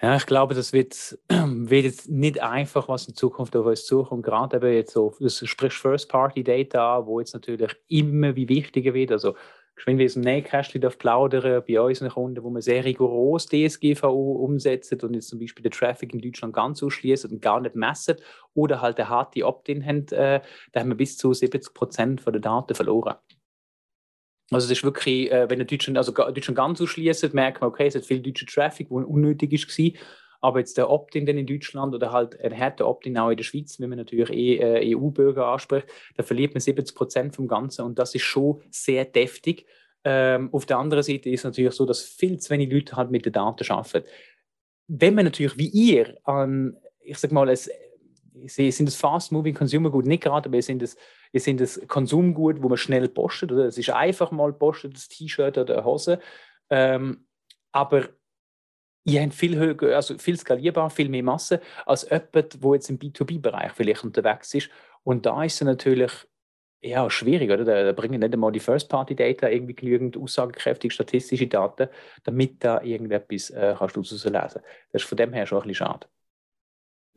Ja, 0.01 0.15
ich 0.15 0.25
glaube, 0.25 0.55
das 0.55 0.71
wird, 0.71 1.19
wird 1.29 1.83
jetzt 1.83 2.09
nicht 2.09 2.41
einfach, 2.41 2.87
was 2.87 3.07
in 3.07 3.15
Zukunft 3.15 3.55
auf 3.55 3.65
uns 3.65 3.85
zukommt. 3.85 4.23
Gerade 4.23 4.57
eben 4.57 4.73
jetzt 4.73 4.93
so, 4.93 5.13
du 5.19 5.29
sprichst 5.29 5.79
First-Party-Data, 5.79 7.05
wo 7.05 7.19
jetzt 7.19 7.33
natürlich 7.33 7.75
immer 7.87 8.35
wie 8.35 8.47
wichtiger 8.47 8.93
wird. 8.93 9.11
Also 9.11 9.35
geschwind 9.79 9.99
wie 9.99 10.05
aus 10.05 10.13
dem 10.13 10.23
Nähkästchen 10.23 10.81
plaudern 10.97 11.63
bei 11.65 11.81
unseren 11.81 12.09
Kunden, 12.09 12.43
wo 12.43 12.49
wir 12.49 12.61
sehr 12.61 12.83
rigoros 12.83 13.47
DSGVO 13.47 14.43
umsetzen 14.43 14.99
und 15.01 15.13
jetzt 15.13 15.29
zum 15.29 15.39
Beispiel 15.39 15.63
den 15.63 15.71
Traffic 15.71 16.13
in 16.13 16.19
Deutschland 16.19 16.53
ganz 16.53 16.83
ausschließen 16.83 17.31
und 17.31 17.41
gar 17.41 17.61
nicht 17.61 17.75
messen 17.75 18.17
oder 18.53 18.81
halt 18.81 18.99
eine 18.99 19.09
harte 19.09 19.45
Opt-in 19.45 19.85
haben, 19.85 20.07
äh, 20.09 20.41
da 20.71 20.79
haben 20.79 20.89
wir 20.89 20.97
bis 20.97 21.17
zu 21.17 21.33
70 21.33 21.73
Prozent 21.73 22.25
der 22.25 22.39
Daten 22.39 22.75
verloren. 22.75 23.15
Also 24.51 24.67
das 24.67 24.79
ist 24.79 24.83
wirklich, 24.83 25.31
äh, 25.31 25.49
wenn 25.49 25.65
Deutschland, 25.65 25.97
also 25.97 26.11
Deutschland 26.11 26.57
ganz 26.57 26.81
ausschließt, 26.81 27.33
merkt 27.33 27.61
man, 27.61 27.69
okay, 27.69 27.87
es 27.87 27.95
hat 27.95 28.05
viel 28.05 28.21
deutscher 28.21 28.47
Traffic, 28.47 28.89
der 28.89 29.07
unnötig 29.07 29.51
war. 29.51 30.01
Aber 30.41 30.59
jetzt 30.59 30.77
der 30.77 30.89
Opt-in 30.89 31.27
in 31.27 31.45
Deutschland 31.45 31.93
oder 31.93 32.11
halt 32.11 32.39
ein 32.39 32.51
härter 32.51 32.87
Opt-in 32.87 33.17
auch 33.17 33.29
in 33.29 33.37
der 33.37 33.43
Schweiz, 33.43 33.79
wenn 33.79 33.89
man 33.89 33.97
natürlich 33.97 34.29
eh, 34.29 34.55
äh, 34.57 34.95
EU-Bürger 34.95 35.47
anspricht, 35.47 35.87
da 36.15 36.23
verliert 36.23 36.53
man 36.53 36.61
70 36.61 36.95
Prozent 36.95 37.35
vom 37.35 37.47
Ganzen 37.47 37.83
und 37.85 37.99
das 37.99 38.15
ist 38.15 38.23
schon 38.23 38.61
sehr 38.69 39.05
deftig. 39.05 39.65
Ähm, 40.05 40.49
auf 40.53 40.65
der 40.65 40.77
anderen 40.77 41.03
Seite 41.03 41.29
ist 41.29 41.41
es 41.41 41.43
natürlich 41.43 41.73
so, 41.73 41.85
dass 41.85 42.01
viel 42.01 42.39
zu 42.39 42.49
wenig 42.51 42.71
Leute 42.71 42.95
halt 42.95 43.11
mit 43.11 43.25
den 43.25 43.33
Daten 43.33 43.69
arbeiten. 43.69 44.07
Wenn 44.87 45.13
man 45.13 45.25
natürlich 45.25 45.57
wie 45.57 45.67
ihr 45.67 46.17
an, 46.23 46.77
ich 47.01 47.17
sag 47.17 47.31
mal, 47.31 47.49
es, 47.49 47.69
Sie 48.45 48.71
sind 48.71 48.85
das 48.85 48.95
Fast-Moving 48.95 49.53
Consumer 49.53 49.89
Good 49.89 50.05
nicht 50.05 50.23
gerade, 50.23 50.47
aber 50.47 50.55
ihr 50.55 50.63
sind 50.63 50.81
das, 50.81 50.95
ihr 51.31 51.39
sind 51.39 51.59
das 51.59 51.81
Konsumgut, 51.87 52.61
wo 52.61 52.69
man 52.69 52.77
schnell 52.77 53.07
postet. 53.09 53.51
Oder? 53.51 53.65
Es 53.65 53.77
ist 53.77 53.89
einfach 53.89 54.31
mal 54.31 54.53
postet, 54.53 54.95
das 54.95 55.07
T-Shirt 55.07 55.57
oder 55.57 55.75
eine 55.75 55.85
Hose. 55.85 56.19
Ähm, 56.69 57.25
aber 57.71 58.09
ihr 59.03 59.21
habt 59.21 59.33
viel 59.33 59.57
höher, 59.57 59.95
also 59.95 60.17
viel 60.17 60.37
skalierbar, 60.37 60.89
viel 60.89 61.09
mehr 61.09 61.23
Masse 61.23 61.61
als 61.85 62.03
jemand, 62.09 62.33
der 62.33 62.73
jetzt 62.73 62.89
im 62.89 62.99
B2B-Bereich 62.99 63.71
vielleicht 63.73 64.03
unterwegs 64.03 64.53
ist. 64.53 64.69
Und 65.03 65.25
da 65.25 65.43
ist 65.43 65.55
es 65.55 65.61
natürlich 65.61 66.11
ja, 66.81 67.09
schwierig, 67.09 67.51
oder? 67.51 67.65
Da, 67.65 67.83
da 67.83 67.91
bringen 67.91 68.19
nicht 68.19 68.33
einmal 68.33 68.51
die 68.51 68.59
First-Party-Data 68.59 69.49
irgendwie 69.49 69.75
genügend 69.75 70.15
aussagekräftige 70.15 70.93
statistische 70.93 71.47
Daten, 71.47 71.89
damit 72.23 72.63
da 72.63 72.81
irgendetwas 72.81 73.49
äh, 73.49 73.75
kannst 73.77 73.95
du 73.95 74.01
lesen. 74.01 74.61
Das 74.91 75.01
ist 75.01 75.03
von 75.03 75.17
dem 75.17 75.33
her 75.33 75.45
schon 75.45 75.57
ein 75.61 75.67
bisschen 75.67 75.87
schade. 75.87 76.07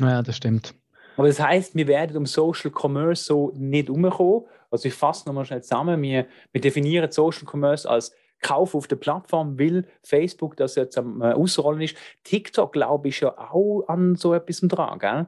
Ja, 0.01 0.23
das 0.23 0.37
stimmt. 0.37 0.75
Aber 1.17 1.29
das 1.29 1.39
heißt, 1.39 1.77
wir 1.77 1.87
werden 1.87 2.17
um 2.17 2.27
Social 2.27 2.73
Commerce 2.73 3.25
so 3.25 3.53
nicht 3.55 3.91
umkommen. 3.91 4.47
Also 4.71 4.89
ich 4.89 4.95
fasse 4.95 5.29
nochmal 5.29 5.45
schnell 5.45 5.63
zusammen. 5.63 6.01
Wir, 6.03 6.27
wir 6.51 6.61
definieren 6.61 7.13
Social 7.13 7.47
Commerce 7.47 7.89
als 7.89 8.15
Kauf 8.43 8.75
auf 8.75 8.87
der 8.89 8.97
Plattform, 8.97 9.59
will 9.59 9.87
Facebook 10.03 10.57
das 10.57 10.75
jetzt 10.75 10.99
am 10.99 11.23
äh, 11.23 11.33
Ausrollen 11.33 11.81
ist. 11.81 11.97
TikTok, 12.25 12.73
glaube 12.73 13.09
ich, 13.09 13.21
ja 13.21 13.37
auch 13.39 13.85
an 13.89 14.17
so 14.17 14.35
etwas 14.35 14.61
dran, 14.61 14.99
gell? 14.99 15.27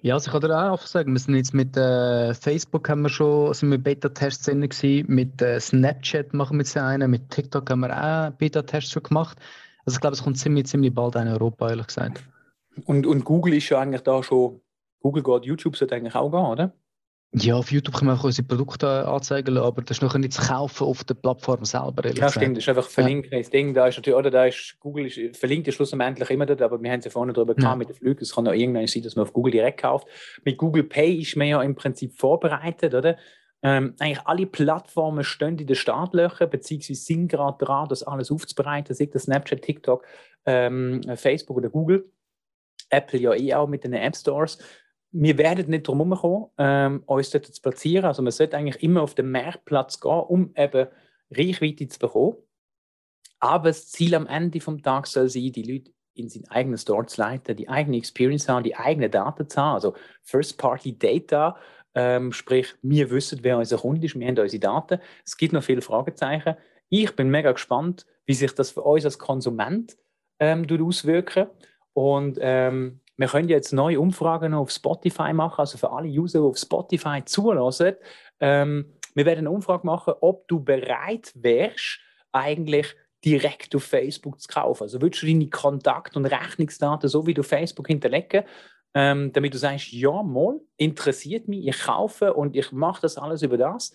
Ja, 0.00 0.14
also 0.14 0.28
ich 0.28 0.32
kann 0.32 0.40
dir 0.40 0.56
auch 0.56 0.72
einfach 0.72 0.86
sagen, 0.86 1.12
wir 1.12 1.18
sind 1.18 1.34
jetzt 1.36 1.54
mit 1.54 1.76
äh, 1.76 2.34
Facebook 2.34 2.88
haben 2.88 3.02
wir 3.02 3.08
schon, 3.08 3.52
sind 3.54 3.70
wir 3.70 3.78
Beta-Tests 3.78 4.44
drin 4.44 4.60
gewesen, 4.60 5.06
mit 5.08 5.40
äh, 5.42 5.60
Snapchat 5.60 6.32
machen 6.34 6.58
wir 6.58 6.62
jetzt 6.62 6.76
einen, 6.76 7.10
mit 7.10 7.30
TikTok 7.30 7.68
haben 7.70 7.80
wir 7.80 7.90
auch 7.90 8.30
Beta-Tests 8.30 8.92
schon 8.92 9.02
gemacht. 9.02 9.38
Also 9.84 9.96
ich 9.96 10.00
glaube, 10.00 10.14
es 10.14 10.22
kommt 10.22 10.38
ziemlich, 10.38 10.66
ziemlich 10.66 10.94
bald 10.94 11.14
in 11.16 11.28
Europa, 11.28 11.68
ehrlich 11.68 11.88
gesagt. 11.88 12.22
Und, 12.86 13.06
und 13.06 13.24
Google 13.24 13.54
ist 13.54 13.68
ja 13.68 13.80
eigentlich 13.80 14.02
da 14.02 14.22
schon, 14.22 14.60
Google 15.00 15.22
geht, 15.22 15.44
YouTube 15.44 15.76
sollte 15.76 15.94
eigentlich 15.94 16.14
auch 16.14 16.30
gehen, 16.30 16.40
oder? 16.40 16.72
Ja, 17.36 17.56
auf 17.56 17.72
YouTube 17.72 17.96
können 17.96 18.10
wir 18.10 18.14
auch 18.14 18.22
unsere 18.22 18.46
Produkte 18.46 19.08
anzeigen, 19.08 19.58
aber 19.58 19.82
das 19.82 19.96
ist 19.96 20.02
noch 20.02 20.16
nicht 20.16 20.34
zu 20.34 20.42
kaufen 20.42 20.84
auf 20.84 21.02
der 21.02 21.14
Plattform 21.14 21.64
selber. 21.64 22.08
Ja, 22.14 22.28
stimmt, 22.28 22.56
das 22.56 22.64
ist 22.64 22.68
einfach 22.68 22.88
verlinkt. 22.88 23.32
Ja. 23.32 23.38
Das 23.38 23.50
Ding, 23.50 23.74
da 23.74 23.88
ist 23.88 23.96
natürlich, 23.96 24.16
oder 24.16 24.30
da 24.30 24.44
ist 24.44 24.76
Google 24.78 25.06
ist, 25.06 25.36
verlinkt 25.36 25.66
ja 25.66 25.72
schlussendlich 25.72 26.30
immer 26.30 26.46
dort, 26.46 26.62
aber 26.62 26.80
wir 26.80 26.92
haben 26.92 27.00
es 27.00 27.06
ja 27.06 27.10
vorne 27.10 27.32
darüber 27.32 27.56
gehabt 27.56 27.72
ja. 27.72 27.76
mit 27.76 27.88
den 27.88 27.96
Flügen. 27.96 28.22
Es 28.22 28.34
kann 28.34 28.46
auch 28.46 28.52
irgendwann 28.52 28.86
sein, 28.86 29.02
dass 29.02 29.16
man 29.16 29.24
auf 29.24 29.32
Google 29.32 29.50
direkt 29.50 29.80
kauft. 29.80 30.06
Mit 30.44 30.58
Google 30.58 30.84
Pay 30.84 31.22
ist 31.22 31.36
man 31.36 31.48
ja 31.48 31.60
im 31.60 31.74
Prinzip 31.74 32.14
vorbereitet, 32.14 32.94
oder? 32.94 33.16
Ähm, 33.62 33.94
eigentlich 33.98 34.20
alle 34.26 34.46
Plattformen 34.46 35.24
stehen 35.24 35.58
in 35.58 35.66
den 35.66 35.74
Startlöchern, 35.74 36.50
beziehungsweise 36.50 37.00
sind 37.00 37.28
gerade 37.28 37.64
dran, 37.64 37.88
das 37.88 38.04
alles 38.04 38.30
aufzubereiten, 38.30 38.94
sei 38.94 39.06
das 39.06 39.24
Snapchat, 39.24 39.62
TikTok, 39.62 40.06
ähm, 40.46 41.00
Facebook 41.16 41.56
oder 41.56 41.70
Google. 41.70 42.10
Apple 42.90 43.18
ja 43.18 43.34
eh 43.34 43.54
auch 43.54 43.66
mit 43.66 43.82
den 43.82 43.94
App 43.94 44.14
Stores 44.14 44.58
wir 45.16 45.38
werden 45.38 45.70
nicht 45.70 45.86
drum 45.86 46.12
herum 46.12 46.50
ähm, 46.58 47.04
uns 47.06 47.30
dort 47.30 47.46
zu 47.46 47.62
platzieren. 47.62 48.04
Also 48.04 48.20
man 48.20 48.32
sollte 48.32 48.56
eigentlich 48.56 48.82
immer 48.82 49.02
auf 49.02 49.14
den 49.14 49.30
Marktplatz 49.30 50.00
gehen, 50.00 50.10
um 50.10 50.52
eben 50.56 50.88
Reichweite 51.30 51.86
zu 51.86 52.00
bekommen. 52.00 52.36
Aber 53.38 53.68
das 53.68 53.90
Ziel 53.90 54.14
am 54.16 54.26
Ende 54.26 54.58
des 54.58 54.82
Tages 54.82 55.12
soll 55.12 55.28
sein, 55.28 55.52
die 55.52 55.62
Leute 55.62 55.92
in 56.14 56.28
seinen 56.28 56.48
eigenen 56.48 56.78
Store 56.78 57.06
zu 57.06 57.20
leiten, 57.20 57.56
die 57.56 57.68
eigene 57.68 57.96
Experience 57.96 58.48
haben, 58.48 58.64
die 58.64 58.76
eigenen 58.76 59.10
Daten 59.10 59.48
zu 59.48 59.60
haben, 59.60 59.74
also 59.74 59.94
First-Party-Data, 60.22 61.56
ähm, 61.94 62.32
sprich, 62.32 62.74
wir 62.82 63.10
wissen, 63.10 63.40
wer 63.42 63.58
unser 63.58 63.78
Kunde 63.78 64.04
ist, 64.04 64.18
wir 64.18 64.26
haben 64.26 64.38
unsere 64.38 64.60
Daten. 64.60 64.98
Es 65.24 65.36
gibt 65.36 65.52
noch 65.52 65.62
viele 65.62 65.80
Fragezeichen. 65.80 66.56
Ich 66.88 67.14
bin 67.14 67.30
mega 67.30 67.52
gespannt, 67.52 68.04
wie 68.26 68.34
sich 68.34 68.52
das 68.52 68.72
für 68.72 68.82
uns 68.82 69.04
als 69.04 69.18
Konsument 69.18 69.96
ähm, 70.40 70.66
auswirken 70.80 71.46
Und 71.92 72.38
ähm, 72.40 73.00
wir 73.16 73.28
können 73.28 73.48
jetzt 73.48 73.72
neue 73.72 74.00
Umfragen 74.00 74.54
auf 74.54 74.70
Spotify 74.70 75.32
machen, 75.32 75.60
also 75.60 75.78
für 75.78 75.90
alle 75.90 76.08
User, 76.08 76.40
die 76.40 76.46
auf 76.46 76.58
Spotify 76.58 77.22
zulassen. 77.24 77.94
Ähm, 78.40 78.92
wir 79.14 79.26
werden 79.26 79.40
eine 79.40 79.50
Umfrage 79.50 79.86
machen, 79.86 80.14
ob 80.20 80.48
du 80.48 80.60
bereit 80.60 81.32
wärst, 81.34 82.00
eigentlich 82.32 82.94
direkt 83.24 83.74
auf 83.74 83.84
Facebook 83.84 84.40
zu 84.40 84.48
kaufen. 84.48 84.82
Also 84.82 85.00
würdest 85.00 85.22
du 85.22 85.26
deine 85.26 85.48
Kontakt- 85.48 86.16
und 86.16 86.26
Rechnungsdaten 86.26 87.08
so 87.08 87.26
wie 87.26 87.34
du 87.34 87.42
Facebook 87.42 87.86
hinterlegen, 87.86 88.44
ähm, 88.92 89.32
damit 89.32 89.54
du 89.54 89.58
sagst, 89.58 89.92
ja, 89.92 90.22
mal, 90.22 90.60
interessiert 90.76 91.48
mich, 91.48 91.66
ich 91.66 91.78
kaufe 91.80 92.34
und 92.34 92.56
ich 92.56 92.70
mache 92.72 93.02
das 93.02 93.16
alles 93.16 93.42
über 93.42 93.56
das. 93.56 93.92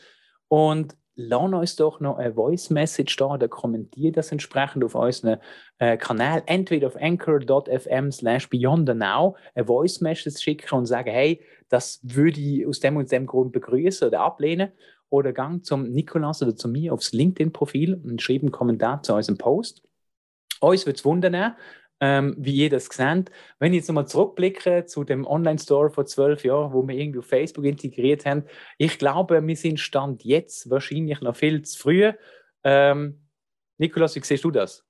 Und 0.47 0.95
lass 1.19 1.53
uns 1.53 1.75
doch 1.75 1.99
noch 1.99 2.17
eine 2.17 2.33
Voice 2.33 2.69
Message 2.69 3.17
da 3.17 3.33
oder 3.33 3.49
kommentiere 3.49 4.13
das 4.13 4.31
entsprechend 4.31 4.83
auf 4.85 4.95
unseren 4.95 5.37
äh, 5.77 5.97
Kanal, 5.97 6.43
entweder 6.45 6.87
auf 6.87 6.95
anchor.fm 6.95 8.11
slash 8.11 8.49
beyond 8.49 8.89
eine 8.89 9.33
Voice 9.65 9.99
Message 9.99 10.39
schicken 10.39 10.75
und 10.75 10.85
sagen, 10.85 11.11
hey, 11.11 11.41
das 11.67 11.99
würde 12.03 12.39
ich 12.39 12.65
aus 12.65 12.79
dem 12.79 12.95
und 12.95 13.11
dem 13.11 13.25
Grund 13.25 13.51
begrüßen 13.51 14.07
oder 14.07 14.21
ablehnen. 14.21 14.71
Oder 15.09 15.33
gang 15.33 15.65
zum 15.65 15.91
Nikolas 15.91 16.41
oder 16.43 16.55
zu 16.55 16.69
mir 16.69 16.93
aufs 16.93 17.13
LinkedIn-Profil 17.13 17.95
und 17.95 18.21
schreibe 18.21 18.43
einen 18.43 18.51
Kommentar 18.51 19.01
zu 19.01 19.15
unserem 19.15 19.39
Post. 19.39 19.81
Uns 20.61 20.85
würde 20.85 20.97
es 20.97 21.05
wundern, 21.05 21.55
ähm, 22.01 22.35
wie 22.37 22.55
ihr 22.55 22.69
das 22.69 22.85
seht. 22.85 23.31
Wenn 23.59 23.73
ich 23.73 23.77
jetzt 23.77 23.87
nochmal 23.87 24.07
zurückblicke 24.07 24.85
zu 24.85 25.03
dem 25.03 25.25
Online-Store 25.25 25.89
vor 25.89 26.05
zwölf 26.05 26.43
Jahren, 26.43 26.73
wo 26.73 26.87
wir 26.87 26.95
irgendwie 26.95 27.19
auf 27.19 27.25
Facebook 27.25 27.65
integriert 27.65 28.25
haben, 28.25 28.43
ich 28.77 28.97
glaube, 28.97 29.45
wir 29.45 29.55
sind 29.55 29.79
Stand 29.79 30.23
jetzt 30.23 30.69
wahrscheinlich 30.69 31.21
noch 31.21 31.35
viel 31.35 31.61
zu 31.61 31.77
früh. 31.77 32.11
Ähm, 32.63 33.21
Nikolas, 33.77 34.15
wie 34.15 34.21
siehst 34.23 34.43
du 34.43 34.51
das? 34.51 34.85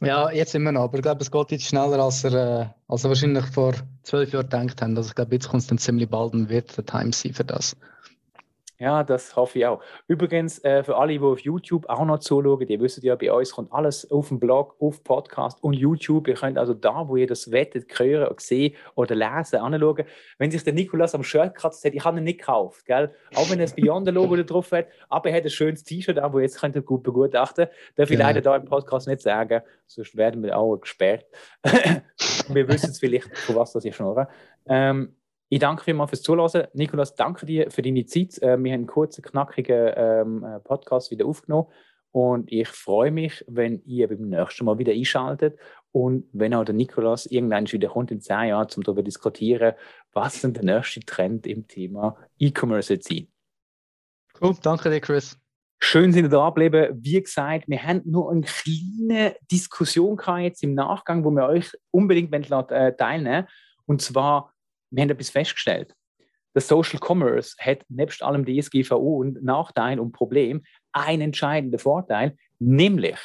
Ja, 0.00 0.30
jetzt 0.30 0.54
immer 0.54 0.72
noch, 0.72 0.82
aber 0.82 0.96
ich 0.96 1.02
glaube, 1.02 1.22
es 1.22 1.30
geht 1.30 1.52
jetzt 1.52 1.66
schneller, 1.66 2.00
als 2.00 2.24
er, 2.24 2.32
äh, 2.32 2.68
wahrscheinlich 2.88 3.44
vor 3.46 3.74
zwölf 4.02 4.32
Jahren 4.32 4.48
gedacht 4.48 4.82
haben. 4.82 4.96
Also 4.96 5.10
ich 5.10 5.14
glaube, 5.14 5.34
jetzt 5.34 5.48
kommt 5.48 5.62
es 5.62 5.68
dann 5.68 5.78
ziemlich 5.78 6.08
bald 6.08 6.32
und 6.32 6.48
wird 6.48 6.76
der 6.76 6.84
Time 6.84 7.12
sein 7.12 7.32
für 7.32 7.44
das. 7.44 7.76
Ja, 8.78 9.04
das 9.04 9.36
hoffe 9.36 9.60
ich 9.60 9.66
auch. 9.66 9.80
Übrigens, 10.08 10.62
äh, 10.64 10.82
für 10.82 10.96
alle, 10.96 11.12
die 11.12 11.20
auf 11.20 11.38
YouTube 11.38 11.88
auch 11.88 12.04
noch 12.04 12.18
zuschauen, 12.18 12.66
ihr 12.66 12.80
wisst 12.80 13.02
ja, 13.04 13.14
bei 13.14 13.32
uns 13.32 13.52
kommt 13.52 13.72
alles 13.72 14.10
auf 14.10 14.28
dem 14.28 14.40
Blog, 14.40 14.74
auf 14.80 15.04
Podcast 15.04 15.62
und 15.62 15.74
YouTube. 15.74 16.26
Ihr 16.26 16.34
könnt 16.34 16.58
also 16.58 16.74
da, 16.74 17.08
wo 17.08 17.16
ihr 17.16 17.28
das 17.28 17.52
wettet, 17.52 17.86
hören, 17.96 18.34
sehen 18.38 18.74
oder 18.96 19.14
lesen, 19.14 19.60
anschauen. 19.60 20.04
Wenn 20.38 20.50
sich 20.50 20.64
der 20.64 20.72
Nikolas 20.72 21.14
am 21.14 21.22
Shirt 21.22 21.54
kratzt 21.54 21.84
hat, 21.84 21.94
ich 21.94 22.04
habe 22.04 22.18
ihn 22.18 22.24
nicht 22.24 22.40
gekauft, 22.40 22.84
gell? 22.84 23.14
auch 23.36 23.48
wenn 23.48 23.60
er 23.60 23.66
das 23.66 23.76
Beyond-Logo 23.76 24.42
drauf 24.42 24.72
hat, 24.72 24.88
aber 25.08 25.30
er 25.30 25.36
hat 25.36 25.44
ein 25.44 25.50
schönes 25.50 25.84
T-Shirt 25.84 26.18
an, 26.18 26.32
wo 26.32 26.40
jetzt 26.40 26.60
könnt 26.60 26.74
ihr 26.74 26.82
gut 26.82 27.04
begutachten. 27.04 27.68
Darf 27.94 28.10
ich 28.10 28.18
ja. 28.18 28.26
leider 28.26 28.40
da 28.40 28.56
im 28.56 28.64
Podcast 28.64 29.06
nicht 29.06 29.20
sagen, 29.20 29.62
sonst 29.86 30.16
werden 30.16 30.42
wir 30.42 30.58
auch 30.58 30.76
gesperrt. 30.78 31.26
wir 32.48 32.68
wissen 32.68 32.90
es 32.90 32.98
vielleicht, 32.98 33.36
von 33.38 33.54
was 33.54 33.72
das 33.72 33.84
ich 33.84 33.94
schnurre. 33.94 34.28
Ähm, 34.66 35.14
ich 35.54 35.60
danke 35.60 35.84
vielmals 35.84 36.10
fürs 36.10 36.22
Zuhören. 36.22 36.66
Nikolas, 36.72 37.14
danke 37.14 37.46
dir 37.46 37.70
für 37.70 37.80
deine 37.80 38.04
Zeit. 38.06 38.42
Äh, 38.42 38.58
wir 38.58 38.72
haben 38.72 38.80
einen 38.80 38.86
kurzen, 38.88 39.22
knackigen 39.22 39.92
ähm, 39.94 40.42
äh, 40.42 40.58
Podcast 40.58 41.12
wieder 41.12 41.26
aufgenommen. 41.26 41.68
Und 42.10 42.50
ich 42.50 42.66
freue 42.66 43.12
mich, 43.12 43.44
wenn 43.46 43.80
ihr 43.84 44.08
beim 44.08 44.30
nächsten 44.30 44.64
Mal 44.64 44.78
wieder 44.78 44.92
einschaltet 44.92 45.56
und 45.92 46.28
wenn 46.32 46.54
auch 46.54 46.64
der 46.64 46.74
Nikolas 46.74 47.26
irgendwann 47.26 47.70
wieder 47.70 47.88
kommt 47.88 48.10
in 48.10 48.20
zehn 48.20 48.48
Jahren, 48.48 48.66
um 48.76 48.82
darüber 48.82 49.02
zu 49.02 49.04
diskutieren, 49.04 49.74
was 50.12 50.40
denn 50.40 50.54
der 50.54 50.64
nächste 50.64 51.00
Trend 51.00 51.46
im 51.46 51.68
Thema 51.68 52.16
E-Commerce 52.36 52.98
sein. 53.00 53.28
Cool, 54.40 54.56
danke 54.60 54.90
dir, 54.90 55.00
Chris. 55.00 55.38
Schön, 55.78 56.12
sind 56.12 56.24
ihr 56.24 56.30
da 56.30 56.48
geblieben. 56.48 56.98
Wie 57.00 57.22
gesagt, 57.22 57.68
wir 57.68 57.80
haben 57.80 58.02
nur 58.04 58.32
eine 58.32 58.40
kleine 58.40 59.36
Diskussion 59.52 60.18
jetzt 60.40 60.64
im 60.64 60.74
Nachgang, 60.74 61.24
wo 61.24 61.30
wir 61.30 61.46
euch 61.46 61.70
unbedingt 61.92 62.32
äh, 62.32 62.96
teilnehmen 62.96 63.46
Und 63.86 64.02
zwar, 64.02 64.53
wir 64.94 65.02
haben 65.02 65.10
etwas 65.10 65.30
festgestellt. 65.30 65.94
Der 66.54 66.62
Social 66.62 67.00
Commerce 67.00 67.56
hat 67.58 67.80
nebst 67.88 68.22
allem 68.22 68.44
DSGVO 68.44 69.18
und 69.18 69.42
Nachteil 69.42 69.98
und 69.98 70.12
Problem 70.12 70.62
einen 70.92 71.22
entscheidenden 71.22 71.80
Vorteil, 71.80 72.36
nämlich, 72.60 73.18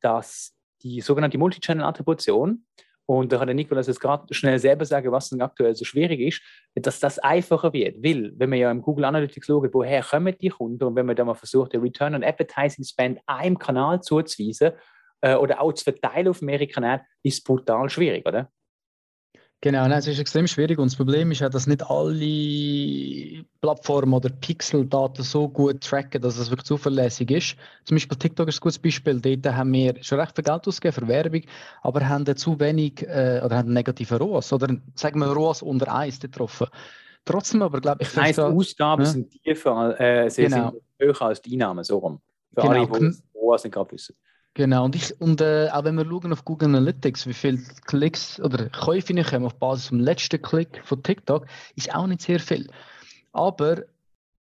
dass 0.00 0.54
die 0.82 1.00
sogenannte 1.00 1.38
Multichannel-Attribution 1.38 2.64
Und 3.08 3.32
da 3.32 3.38
kann 3.38 3.46
der 3.46 3.54
Nikolaus 3.54 3.86
jetzt 3.86 4.00
gerade 4.00 4.32
schnell 4.34 4.58
selber 4.58 4.84
sagen, 4.84 5.12
was 5.12 5.28
denn 5.28 5.40
aktuell 5.40 5.74
so 5.76 5.84
schwierig 5.84 6.20
ist, 6.20 6.42
dass 6.74 6.98
das 6.98 7.18
einfacher 7.20 7.72
wird. 7.72 8.02
Weil, 8.02 8.32
wenn 8.36 8.50
man 8.50 8.58
ja 8.58 8.70
im 8.70 8.82
Google 8.82 9.04
Analytics 9.04 9.46
schaut, 9.46 9.72
woher 9.72 10.02
kommen 10.02 10.36
die 10.40 10.48
Kunden 10.48 10.82
und 10.82 10.96
wenn 10.96 11.06
man 11.06 11.14
da 11.14 11.24
mal 11.24 11.34
versucht, 11.34 11.72
den 11.72 11.82
Return 11.82 12.16
on 12.16 12.24
Advertising 12.24 12.84
Spend 12.84 13.20
einem 13.26 13.58
Kanal 13.58 14.00
zuzuweisen 14.00 14.72
äh, 15.20 15.34
oder 15.34 15.60
auch 15.60 15.72
zu 15.72 15.84
verteilen 15.84 16.28
auf 16.28 16.42
mehrere 16.42 16.66
Kanäle, 16.66 17.02
ist 17.22 17.44
brutal 17.44 17.88
schwierig, 17.88 18.26
oder? 18.26 18.50
Genau, 19.66 19.88
nein, 19.88 19.98
es 19.98 20.06
ist 20.06 20.20
extrem 20.20 20.46
schwierig 20.46 20.78
und 20.78 20.92
das 20.92 20.96
Problem 20.96 21.32
ist 21.32 21.40
ja, 21.40 21.48
dass 21.48 21.66
nicht 21.66 21.82
alle 21.90 23.44
Plattformen 23.60 24.14
oder 24.14 24.28
Pixel-Daten 24.28 25.24
so 25.24 25.48
gut 25.48 25.80
tracken, 25.80 26.22
dass 26.22 26.38
es 26.38 26.50
wirklich 26.50 26.66
zuverlässig 26.66 27.32
ist. 27.32 27.56
Zum 27.82 27.96
Beispiel 27.96 28.16
TikTok 28.16 28.46
ist 28.46 28.58
ein 28.58 28.60
gutes 28.60 28.78
Beispiel. 28.78 29.20
Dort 29.20 29.52
haben 29.56 29.72
wir 29.72 30.00
schon 30.04 30.20
recht 30.20 30.36
viel 30.36 30.44
Geld 30.44 30.68
ausgegeben 30.68 30.92
für 30.94 31.08
Werbung, 31.08 31.42
aber 31.82 32.08
haben 32.08 32.36
zu 32.36 32.60
wenig 32.60 33.02
äh, 33.08 33.40
oder 33.44 33.56
haben 33.56 33.72
negative 33.72 34.16
ROAS 34.18 34.52
oder 34.52 34.68
sagen 34.94 35.18
wir 35.18 35.26
ROAS 35.26 35.62
unter 35.62 35.92
1 35.92 36.20
getroffen. 36.20 36.68
Trotzdem 37.24 37.62
aber 37.62 37.80
glaube 37.80 38.04
ich... 38.04 38.12
Das 38.12 38.22
heisst, 38.22 38.38
Ausgaben 38.38 39.02
ja? 39.02 39.10
sind 39.10 39.32
tiefer, 39.32 40.00
äh, 40.00 40.30
sie 40.30 40.44
genau. 40.44 40.70
sind 40.70 40.82
höher 41.00 41.22
als 41.22 41.42
die 41.42 41.54
Einnahmen, 41.54 41.82
so 41.82 41.98
rum. 41.98 42.20
Für 42.54 42.68
genau. 42.68 42.86
alle, 42.88 43.10
die 43.10 43.18
ROAS 43.34 43.64
nicht 43.64 43.72
gerade 43.72 43.90
wissen. 43.90 44.14
Genau, 44.56 44.86
und, 44.86 44.96
ich, 44.96 45.20
und 45.20 45.42
äh, 45.42 45.68
auch 45.70 45.84
wenn 45.84 45.96
wir 45.96 46.06
schauen 46.06 46.32
auf 46.32 46.46
Google 46.46 46.68
Analytics, 46.68 47.26
wie 47.26 47.34
viele 47.34 47.58
Klicks 47.84 48.40
oder 48.40 48.70
Käufe 48.70 49.14
kommen 49.22 49.44
auf 49.44 49.54
Basis 49.56 49.88
vom 49.88 50.00
letzten 50.00 50.40
Klick 50.40 50.80
von 50.82 51.02
TikTok, 51.02 51.46
ist 51.74 51.94
auch 51.94 52.06
nicht 52.06 52.22
sehr 52.22 52.40
viel. 52.40 52.66
Aber 53.34 53.82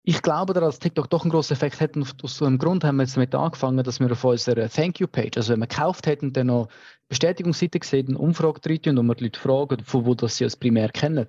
ich 0.03 0.21
glaube, 0.23 0.53
dass 0.53 0.79
TikTok 0.79 1.09
doch 1.09 1.21
einen 1.21 1.31
großen 1.31 1.55
Effekt. 1.55 1.95
Und 1.95 2.23
aus 2.23 2.41
einem 2.41 2.57
Grund 2.57 2.83
haben 2.83 2.97
wir 2.97 3.03
jetzt 3.03 3.15
damit 3.15 3.35
angefangen, 3.35 3.83
dass 3.83 3.99
wir 3.99 4.11
auf 4.11 4.23
unserer 4.23 4.67
Thank 4.67 4.99
You 4.99 5.07
Page, 5.07 5.37
also 5.37 5.53
wenn 5.53 5.59
wir 5.59 5.67
gekauft 5.67 6.07
hätten, 6.07 6.33
dann 6.33 6.47
noch 6.47 6.69
Bestätigungsseite 7.07 7.79
gesehen, 7.79 8.07
eine 8.09 8.17
Umfrage 8.17 8.61
drin 8.61 8.97
und 8.97 9.05
wir 9.05 9.15
die 9.15 9.25
Leute 9.25 9.39
fragen, 9.39 9.83
von 9.83 10.05
wo 10.05 10.15
das 10.15 10.37
sie 10.37 10.45
als 10.45 10.55
primär 10.55 10.89
kennen. 10.89 11.27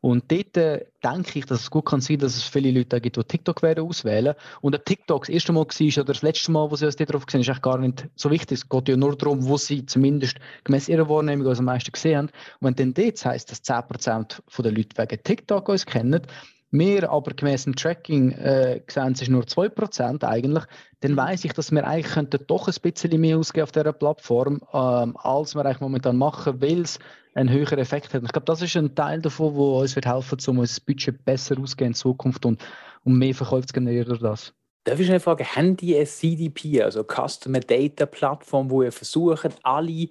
Und 0.00 0.30
dort 0.32 0.56
äh, 0.56 0.84
denke 1.02 1.38
ich, 1.38 1.46
dass 1.46 1.60
es 1.60 1.70
gut 1.70 1.86
kann 1.86 2.00
sein, 2.00 2.18
dass 2.18 2.36
es 2.36 2.42
viele 2.42 2.72
Leute 2.72 3.00
gibt, 3.00 3.16
die 3.16 3.22
TikTok 3.22 3.62
werden 3.62 3.86
auswählen. 3.86 4.34
Und 4.60 4.74
ob 4.74 4.84
TikTok 4.84 5.22
das 5.22 5.28
erste 5.28 5.52
Mal 5.52 5.64
war 5.64 5.98
oder 6.02 6.12
das 6.12 6.22
letzte 6.22 6.50
Mal, 6.50 6.70
wo 6.70 6.76
sie 6.76 6.86
uns 6.86 6.96
darauf 6.96 7.24
gesehen 7.24 7.40
ist 7.40 7.48
eigentlich 7.48 7.62
gar 7.62 7.78
nicht 7.78 8.08
so 8.16 8.30
wichtig. 8.30 8.58
Es 8.58 8.68
geht 8.68 8.88
ja 8.88 8.96
nur 8.96 9.16
darum, 9.16 9.44
wo 9.46 9.56
sie 9.56 9.86
zumindest 9.86 10.38
gemäß 10.64 10.88
ihrer 10.88 11.08
Wahrnehmung 11.08 11.46
uns 11.46 11.60
am 11.60 11.66
meisten 11.66 11.92
gesehen 11.92 12.18
haben. 12.18 12.30
Und 12.60 12.78
wenn 12.78 12.92
dann 12.92 13.04
dort 13.04 13.24
heisst, 13.24 13.52
dass 13.52 13.62
10% 13.62 14.40
der 14.62 14.72
Leute 14.72 14.96
wegen 14.96 15.22
TikTok 15.22 15.68
uns 15.68 15.86
kennen, 15.86 16.22
wir 16.72 17.10
aber 17.10 17.32
gemäß 17.34 17.64
dem 17.64 17.76
Tracking 17.76 18.32
äh, 18.32 18.80
sehen, 18.88 19.12
es 19.12 19.22
ist 19.22 19.30
nur 19.30 19.42
2% 19.42 20.24
eigentlich, 20.24 20.64
dann 21.00 21.16
weiß 21.16 21.44
ich, 21.44 21.52
dass 21.52 21.70
wir 21.70 21.86
eigentlich 21.86 22.14
könnten 22.14 22.40
doch 22.46 22.66
ein 22.66 22.74
bisschen 22.82 23.20
mehr 23.20 23.38
ausgeben 23.38 23.64
auf 23.64 23.72
dieser 23.72 23.92
Plattform, 23.92 24.60
ähm, 24.72 25.16
als 25.18 25.54
wir 25.54 25.64
eigentlich 25.64 25.80
momentan 25.80 26.16
machen, 26.16 26.60
weil 26.60 26.80
es 26.80 26.98
einen 27.34 27.50
höheren 27.50 27.78
Effekt 27.78 28.12
hat. 28.12 28.22
Ich 28.22 28.32
glaube, 28.32 28.46
das 28.46 28.62
ist 28.62 28.76
ein 28.76 28.94
Teil 28.94 29.20
davon, 29.20 29.54
wo 29.54 29.80
uns 29.80 29.94
wird 29.94 30.06
helfen, 30.06 30.38
um 30.48 30.58
unser 30.58 30.80
Budget 30.84 31.24
besser 31.24 31.58
auszugehen 31.58 31.90
in 31.90 31.94
Zukunft 31.94 32.44
und 32.44 32.62
um 33.04 33.18
mehr 33.18 33.34
Verkäufe 33.34 33.66
zu 33.66 33.74
generieren 33.74 34.08
durch 34.08 34.20
das. 34.20 34.54
Darf 34.84 34.98
ich 34.98 35.08
eine 35.08 35.20
Frage, 35.20 35.44
haben 35.44 35.76
die 35.76 35.96
ein 35.96 36.06
CDP, 36.06 36.82
also 36.82 37.04
Customer 37.04 37.60
Data 37.60 38.04
Plattform, 38.04 38.68
wo 38.70 38.82
ihr 38.82 38.90
versucht, 38.90 39.48
alle 39.62 40.08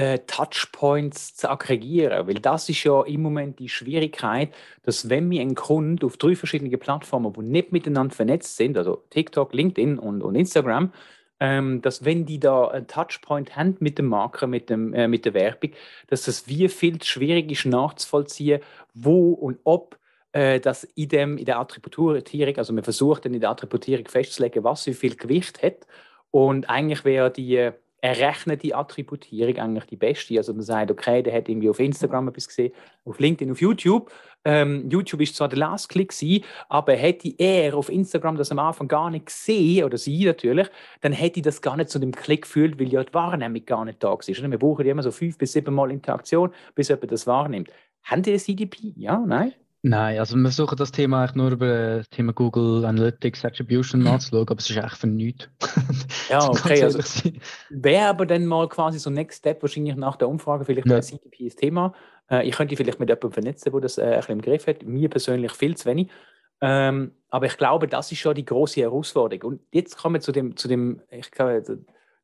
äh, 0.00 0.20
Touchpoints 0.20 1.34
zu 1.34 1.50
aggregieren. 1.50 2.26
Weil 2.26 2.36
das 2.36 2.70
ist 2.70 2.84
ja 2.84 3.02
im 3.02 3.20
Moment 3.20 3.58
die 3.58 3.68
Schwierigkeit, 3.68 4.50
dass 4.82 5.10
wenn 5.10 5.30
wir 5.30 5.42
einen 5.42 5.54
Kunden 5.54 6.02
auf 6.06 6.16
drei 6.16 6.34
verschiedene 6.34 6.74
Plattformen, 6.78 7.34
die 7.34 7.42
nicht 7.42 7.72
miteinander 7.72 8.14
vernetzt 8.14 8.56
sind, 8.56 8.78
also 8.78 9.04
TikTok, 9.10 9.52
LinkedIn 9.52 9.98
und, 9.98 10.22
und 10.22 10.36
Instagram, 10.36 10.92
ähm, 11.38 11.82
dass 11.82 12.02
wenn 12.02 12.24
die 12.24 12.40
da 12.40 12.68
einen 12.68 12.86
Touchpoint 12.86 13.56
haben 13.56 13.76
mit 13.80 13.98
dem 13.98 14.06
Marker, 14.06 14.46
mit, 14.46 14.70
dem, 14.70 14.94
äh, 14.94 15.06
mit 15.06 15.26
der 15.26 15.34
Werbung, 15.34 15.72
dass 16.08 16.22
das 16.22 16.48
wie 16.48 16.68
viel 16.68 17.02
schwierig 17.02 17.50
ist 17.50 17.66
nachzuvollziehen, 17.66 18.62
wo 18.94 19.32
und 19.32 19.58
ob 19.64 19.98
äh, 20.32 20.60
das 20.60 20.84
in, 20.84 21.08
dem, 21.10 21.36
in 21.36 21.44
der 21.44 21.58
Attributierung, 21.58 22.56
also 22.56 22.74
wir 22.74 22.82
versuchen 22.82 23.34
in 23.34 23.40
der 23.40 23.50
Attributierung 23.50 24.06
festzulegen, 24.06 24.64
was 24.64 24.86
wie 24.86 24.94
viel 24.94 25.14
Gewicht 25.14 25.62
hat 25.62 25.86
und 26.30 26.70
eigentlich 26.70 27.04
wäre 27.04 27.30
die 27.30 27.72
errechnet 28.00 28.62
die 28.62 28.74
Attributierung 28.74 29.56
eigentlich 29.58 29.84
die 29.84 29.96
beste. 29.96 30.36
Also 30.36 30.52
man 30.52 30.62
sagt, 30.62 30.90
okay, 30.90 31.22
der 31.22 31.34
hat 31.34 31.48
irgendwie 31.48 31.68
auf 31.68 31.78
Instagram 31.78 32.28
etwas 32.28 32.48
gesehen, 32.48 32.72
auf 33.04 33.18
LinkedIn, 33.18 33.52
auf 33.52 33.60
YouTube. 33.60 34.10
Ähm, 34.44 34.88
YouTube 34.88 35.20
ist 35.20 35.36
zwar 35.36 35.48
der 35.48 35.58
Last 35.58 35.90
Click 35.90 36.10
gewesen, 36.10 36.44
aber 36.68 36.94
hätte 36.94 37.32
er 37.36 37.76
auf 37.76 37.90
Instagram 37.90 38.36
das 38.36 38.50
am 38.50 38.58
Anfang 38.58 38.88
gar 38.88 39.10
nicht 39.10 39.26
gesehen, 39.26 39.84
oder 39.84 39.98
sie 39.98 40.24
natürlich, 40.24 40.68
dann 41.02 41.12
hätte 41.12 41.40
ich 41.40 41.44
das 41.44 41.60
gar 41.60 41.76
nicht 41.76 41.90
zu 41.90 41.98
dem 41.98 42.12
Klick 42.12 42.42
gefühlt, 42.42 42.80
weil 42.80 42.88
ja 42.88 43.04
die 43.04 43.12
Wahrnehmung 43.12 43.64
gar 43.66 43.84
nicht 43.84 44.02
da 44.02 44.14
ist. 44.14 44.28
Wir 44.28 44.58
brauchen 44.58 44.86
immer 44.86 45.02
so 45.02 45.10
fünf 45.10 45.36
bis 45.36 45.52
sieben 45.52 45.74
Mal 45.74 45.90
Interaktion, 45.90 46.52
bis 46.74 46.88
jemand 46.88 47.12
das 47.12 47.26
wahrnimmt. 47.26 47.70
Haben 48.02 48.22
die 48.22 48.32
ein 48.32 48.38
CDP? 48.38 48.94
Ja, 48.96 49.18
nein? 49.18 49.52
Nein, 49.82 50.18
also 50.18 50.36
wir 50.36 50.42
versuchen 50.42 50.76
das 50.76 50.92
Thema 50.92 51.22
eigentlich 51.22 51.36
nur 51.36 51.50
über 51.52 51.96
das 51.98 52.10
Thema 52.10 52.34
Google 52.34 52.84
Analytics 52.84 53.44
Attribution 53.46 54.02
nachzuschauen, 54.02 54.46
aber 54.48 54.58
es 54.58 54.68
ist 54.68 54.76
eigentlich 54.76 54.98
für 54.98 55.06
nichts. 55.06 55.48
ja, 56.28 56.46
okay. 56.48 56.82
Also, 56.82 57.30
Wäre 57.70 58.08
aber 58.08 58.26
dann 58.26 58.44
mal 58.44 58.68
quasi 58.68 58.98
so 58.98 59.08
Next 59.08 59.38
Step, 59.38 59.62
wahrscheinlich 59.62 59.96
nach 59.96 60.16
der 60.16 60.28
Umfrage, 60.28 60.66
vielleicht 60.66 60.86
ja. 60.86 60.96
ein 60.96 61.02
CDP-Thema. 61.02 61.94
Äh, 62.30 62.46
ich 62.46 62.56
könnte 62.56 62.76
vielleicht 62.76 63.00
mit 63.00 63.08
jemandem 63.08 63.32
vernetzen, 63.32 63.72
der 63.72 63.80
das 63.80 63.96
äh, 63.96 64.02
ein 64.02 64.16
bisschen 64.16 64.32
im 64.34 64.42
Griff 64.42 64.66
hat. 64.66 64.82
Mir 64.84 65.08
persönlich 65.08 65.52
viel 65.52 65.76
zu 65.76 65.86
wenig. 65.88 66.10
Ähm, 66.60 67.12
aber 67.30 67.46
ich 67.46 67.56
glaube, 67.56 67.88
das 67.88 68.12
ist 68.12 68.18
schon 68.18 68.34
die 68.34 68.44
große 68.44 68.82
Herausforderung. 68.82 69.52
Und 69.52 69.60
jetzt 69.72 69.96
kommen 69.96 70.16
wir 70.16 70.20
zu 70.20 70.32
dem, 70.32 70.56
zu 70.56 70.68
dem, 70.68 71.00
ich 71.10 71.30
glaube, 71.30 71.62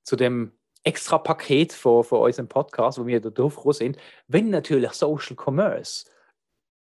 zu 0.03 0.17
dem 0.17 0.53
extra 0.85 1.17
Paket 1.19 1.73
von, 1.73 2.05
von 2.05 2.21
unserem 2.21 2.49
Podcast, 2.49 2.99
wo 2.99 3.07
wir 3.07 3.21
da 3.21 3.31
drauf 3.31 3.59
sind. 3.71 3.97
Wenn 4.29 4.51
natürlich 4.51 4.93
Social 4.93 5.37
Commerce 5.37 6.05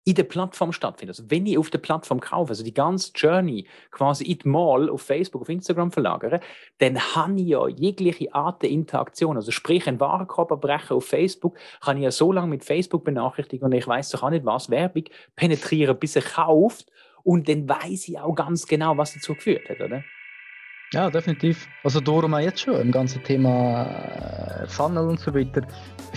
in 0.08 0.16
der 0.16 0.24
Plattform 0.24 0.72
stattfindet. 0.72 1.20
Also 1.20 1.30
wenn 1.30 1.46
ich 1.46 1.58
auf 1.58 1.70
der 1.70 1.80
Plattform 1.80 2.22
kaufe, 2.22 2.52
also 2.52 2.64
die 2.64 2.74
ganze 2.74 3.12
Journey 3.14 3.68
quasi 3.92 4.24
in 4.24 4.40
die 4.40 4.48
Mall 4.48 4.90
auf 4.90 5.02
Facebook, 5.02 5.42
auf 5.42 5.50
Instagram 5.50 5.92
verlagere, 5.92 6.40
dann 6.78 6.98
habe 6.98 7.42
ich 7.42 7.48
ja 7.48 7.68
jegliche 7.68 8.34
Art 8.34 8.62
der 8.62 8.70
Interaktion. 8.70 9.36
Also 9.36 9.52
sprich, 9.52 9.86
ein 9.86 10.00
Warenkorb 10.00 10.54
abbrechen 10.54 10.96
auf 10.96 11.06
Facebook, 11.06 11.58
kann 11.82 11.98
ich 11.98 12.04
ja 12.04 12.12
so 12.12 12.32
lange 12.32 12.48
mit 12.48 12.64
Facebook 12.64 13.04
benachrichtigen 13.04 13.66
und 13.66 13.74
ich 13.74 13.86
weiß 13.86 14.12
doch 14.12 14.24
auch 14.24 14.30
nicht 14.30 14.46
was, 14.46 14.70
Werbung 14.70 15.04
penetrieren, 15.36 16.00
bis 16.00 16.16
er 16.16 16.22
kauft 16.22 16.90
und 17.24 17.50
dann 17.50 17.68
weiß 17.68 18.08
ich 18.08 18.18
auch 18.18 18.34
ganz 18.34 18.66
genau, 18.66 18.96
was 18.96 19.14
dazu 19.14 19.34
geführt 19.34 19.68
hat, 19.68 19.82
oder? 19.82 20.06
Ja, 20.94 21.10
definitiv. 21.10 21.68
Also 21.84 22.00
darum 22.00 22.34
auch 22.34 22.40
jetzt 22.40 22.62
schon 22.62 22.80
im 22.80 22.92
ganzen 22.92 23.22
Thema 23.22 23.84
äh, 23.84 24.68
Funnel 24.68 25.10
und 25.10 25.20
so 25.20 25.34
weiter. 25.36 25.62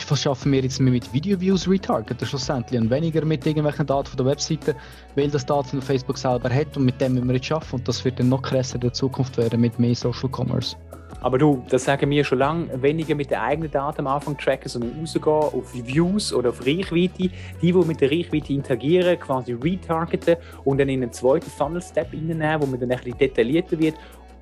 Was 0.09 0.23
schaffen 0.23 0.53
wir 0.53 0.61
jetzt 0.61 0.81
mit 0.81 1.13
Video-Views 1.13 1.69
retargeten 1.69 2.27
schlussendlich 2.27 2.81
und 2.81 2.89
weniger 2.89 3.25
mit 3.25 3.45
irgendwelchen 3.45 3.87
Daten 3.87 4.07
von 4.07 4.17
der 4.17 4.27
Webseite, 4.27 4.77
weil 5.17 5.29
das 5.29 5.45
Daten 5.45 5.79
auf 5.79 5.85
Facebook 5.85 6.17
selber 6.17 6.49
hat 6.51 6.77
und 6.77 6.85
mit 6.85 7.01
dem 7.01 7.15
müssen 7.15 7.27
wir 7.27 7.35
jetzt 7.35 7.47
schaffen 7.47 7.81
und 7.81 7.89
das 7.89 8.05
wird 8.05 8.21
dann 8.21 8.29
noch 8.29 8.43
krasser 8.43 8.77
in 8.77 8.83
der 8.83 8.93
Zukunft 8.93 9.37
werden 9.39 9.61
mit 9.61 9.77
mehr 9.81 9.95
Social 9.95 10.31
Commerce. 10.31 10.77
Aber 11.23 11.37
du, 11.37 11.63
das 11.69 11.85
sagen 11.85 12.09
wir 12.09 12.25
schon 12.25 12.39
lange, 12.39 12.83
weniger 12.83 13.15
mit 13.15 13.31
den 13.31 13.39
eigenen 13.39 13.71
Daten 13.71 14.01
am 14.01 14.07
Anfang 14.07 14.39
tracken, 14.39 14.69
sondern 14.69 14.99
rausgehen 14.99 15.27
auf 15.27 15.75
Views 15.75 16.33
oder 16.33 16.51
auf 16.51 16.65
Reichweite. 16.65 17.13
Die, 17.19 17.31
die 17.61 17.73
mit 17.73 18.01
der 18.01 18.11
Reichweite 18.11 18.53
interagieren, 18.53 19.19
quasi 19.19 19.53
retargeten 19.53 20.37
und 20.65 20.79
dann 20.79 20.89
in 20.89 21.03
einen 21.03 21.13
zweiten 21.13 21.51
Funnel-Step 21.51 22.13
reinnehmen, 22.13 22.63
wo 22.63 22.67
man 22.67 22.81
dann 22.81 22.91
ein 22.91 22.97
bisschen 22.97 23.19
detaillierter 23.19 23.79
wird 23.79 23.97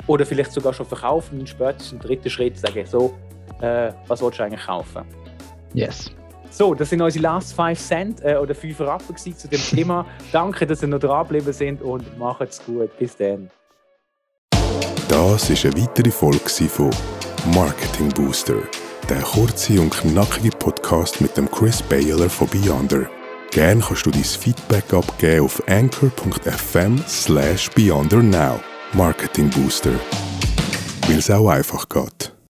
oder 0.09 0.27
vielleicht 0.27 0.53
sogar 0.53 0.75
schon 0.75 0.87
verkaufen 0.87 1.39
und 1.39 1.49
spätestens 1.49 1.93
im 1.93 2.01
dritten 2.01 2.29
Schritt 2.29 2.59
sagen, 2.59 2.85
so, 2.85 3.15
äh, 3.61 3.93
was 4.09 4.21
willst 4.21 4.41
du 4.41 4.43
eigentlich 4.43 4.67
kaufen? 4.67 5.05
Yes. 5.75 6.11
So, 6.51 6.75
das 6.75 6.91
sind 6.91 7.03
unsere 7.03 7.23
Last 7.23 7.55
5 7.55 7.79
Cent 7.79 8.25
äh, 8.25 8.37
oder 8.37 8.55
5 8.55 8.81
Rappen 8.81 9.17
zu 9.17 9.49
dem 9.49 9.61
Thema. 9.61 10.07
Danke, 10.33 10.67
dass 10.67 10.83
ihr 10.83 10.89
noch 10.89 10.99
dranbleiben 10.99 11.53
sind 11.53 11.83
und 11.83 12.19
macht's 12.19 12.65
gut. 12.65 12.91
Bis 12.99 13.17
dann. 13.17 13.51
Das 15.09 15.51
ist 15.51 15.65
eine 15.65 15.77
weitere 15.77 16.11
Folge 16.11 16.49
von 16.49 16.91
Marketing 17.55 18.09
Booster, 18.11 18.57
der 19.09 19.21
kurze 19.21 19.81
und 19.81 19.91
knackige 19.91 20.51
Podcast 20.51 21.21
mit 21.21 21.37
dem 21.37 21.51
Chris 21.51 21.83
Baylor 21.83 22.29
von 22.29 22.49
Beyonder. 22.49 23.07
Gerne 23.51 23.83
kannst 23.87 24.07
du 24.07 24.11
dein 24.11 24.25
Feedback 24.25 24.93
abgeben 24.93 25.45
auf 25.45 25.63
anchor.fm 25.69 26.99
slash 27.07 27.71
beyondernow. 27.71 28.61
Marketing 28.95 29.51
Booster. 29.51 29.93
Weil 31.07 31.19
es 31.19 31.31
auch 31.31 31.49
einfach 31.49 31.89
geht. 31.89 32.38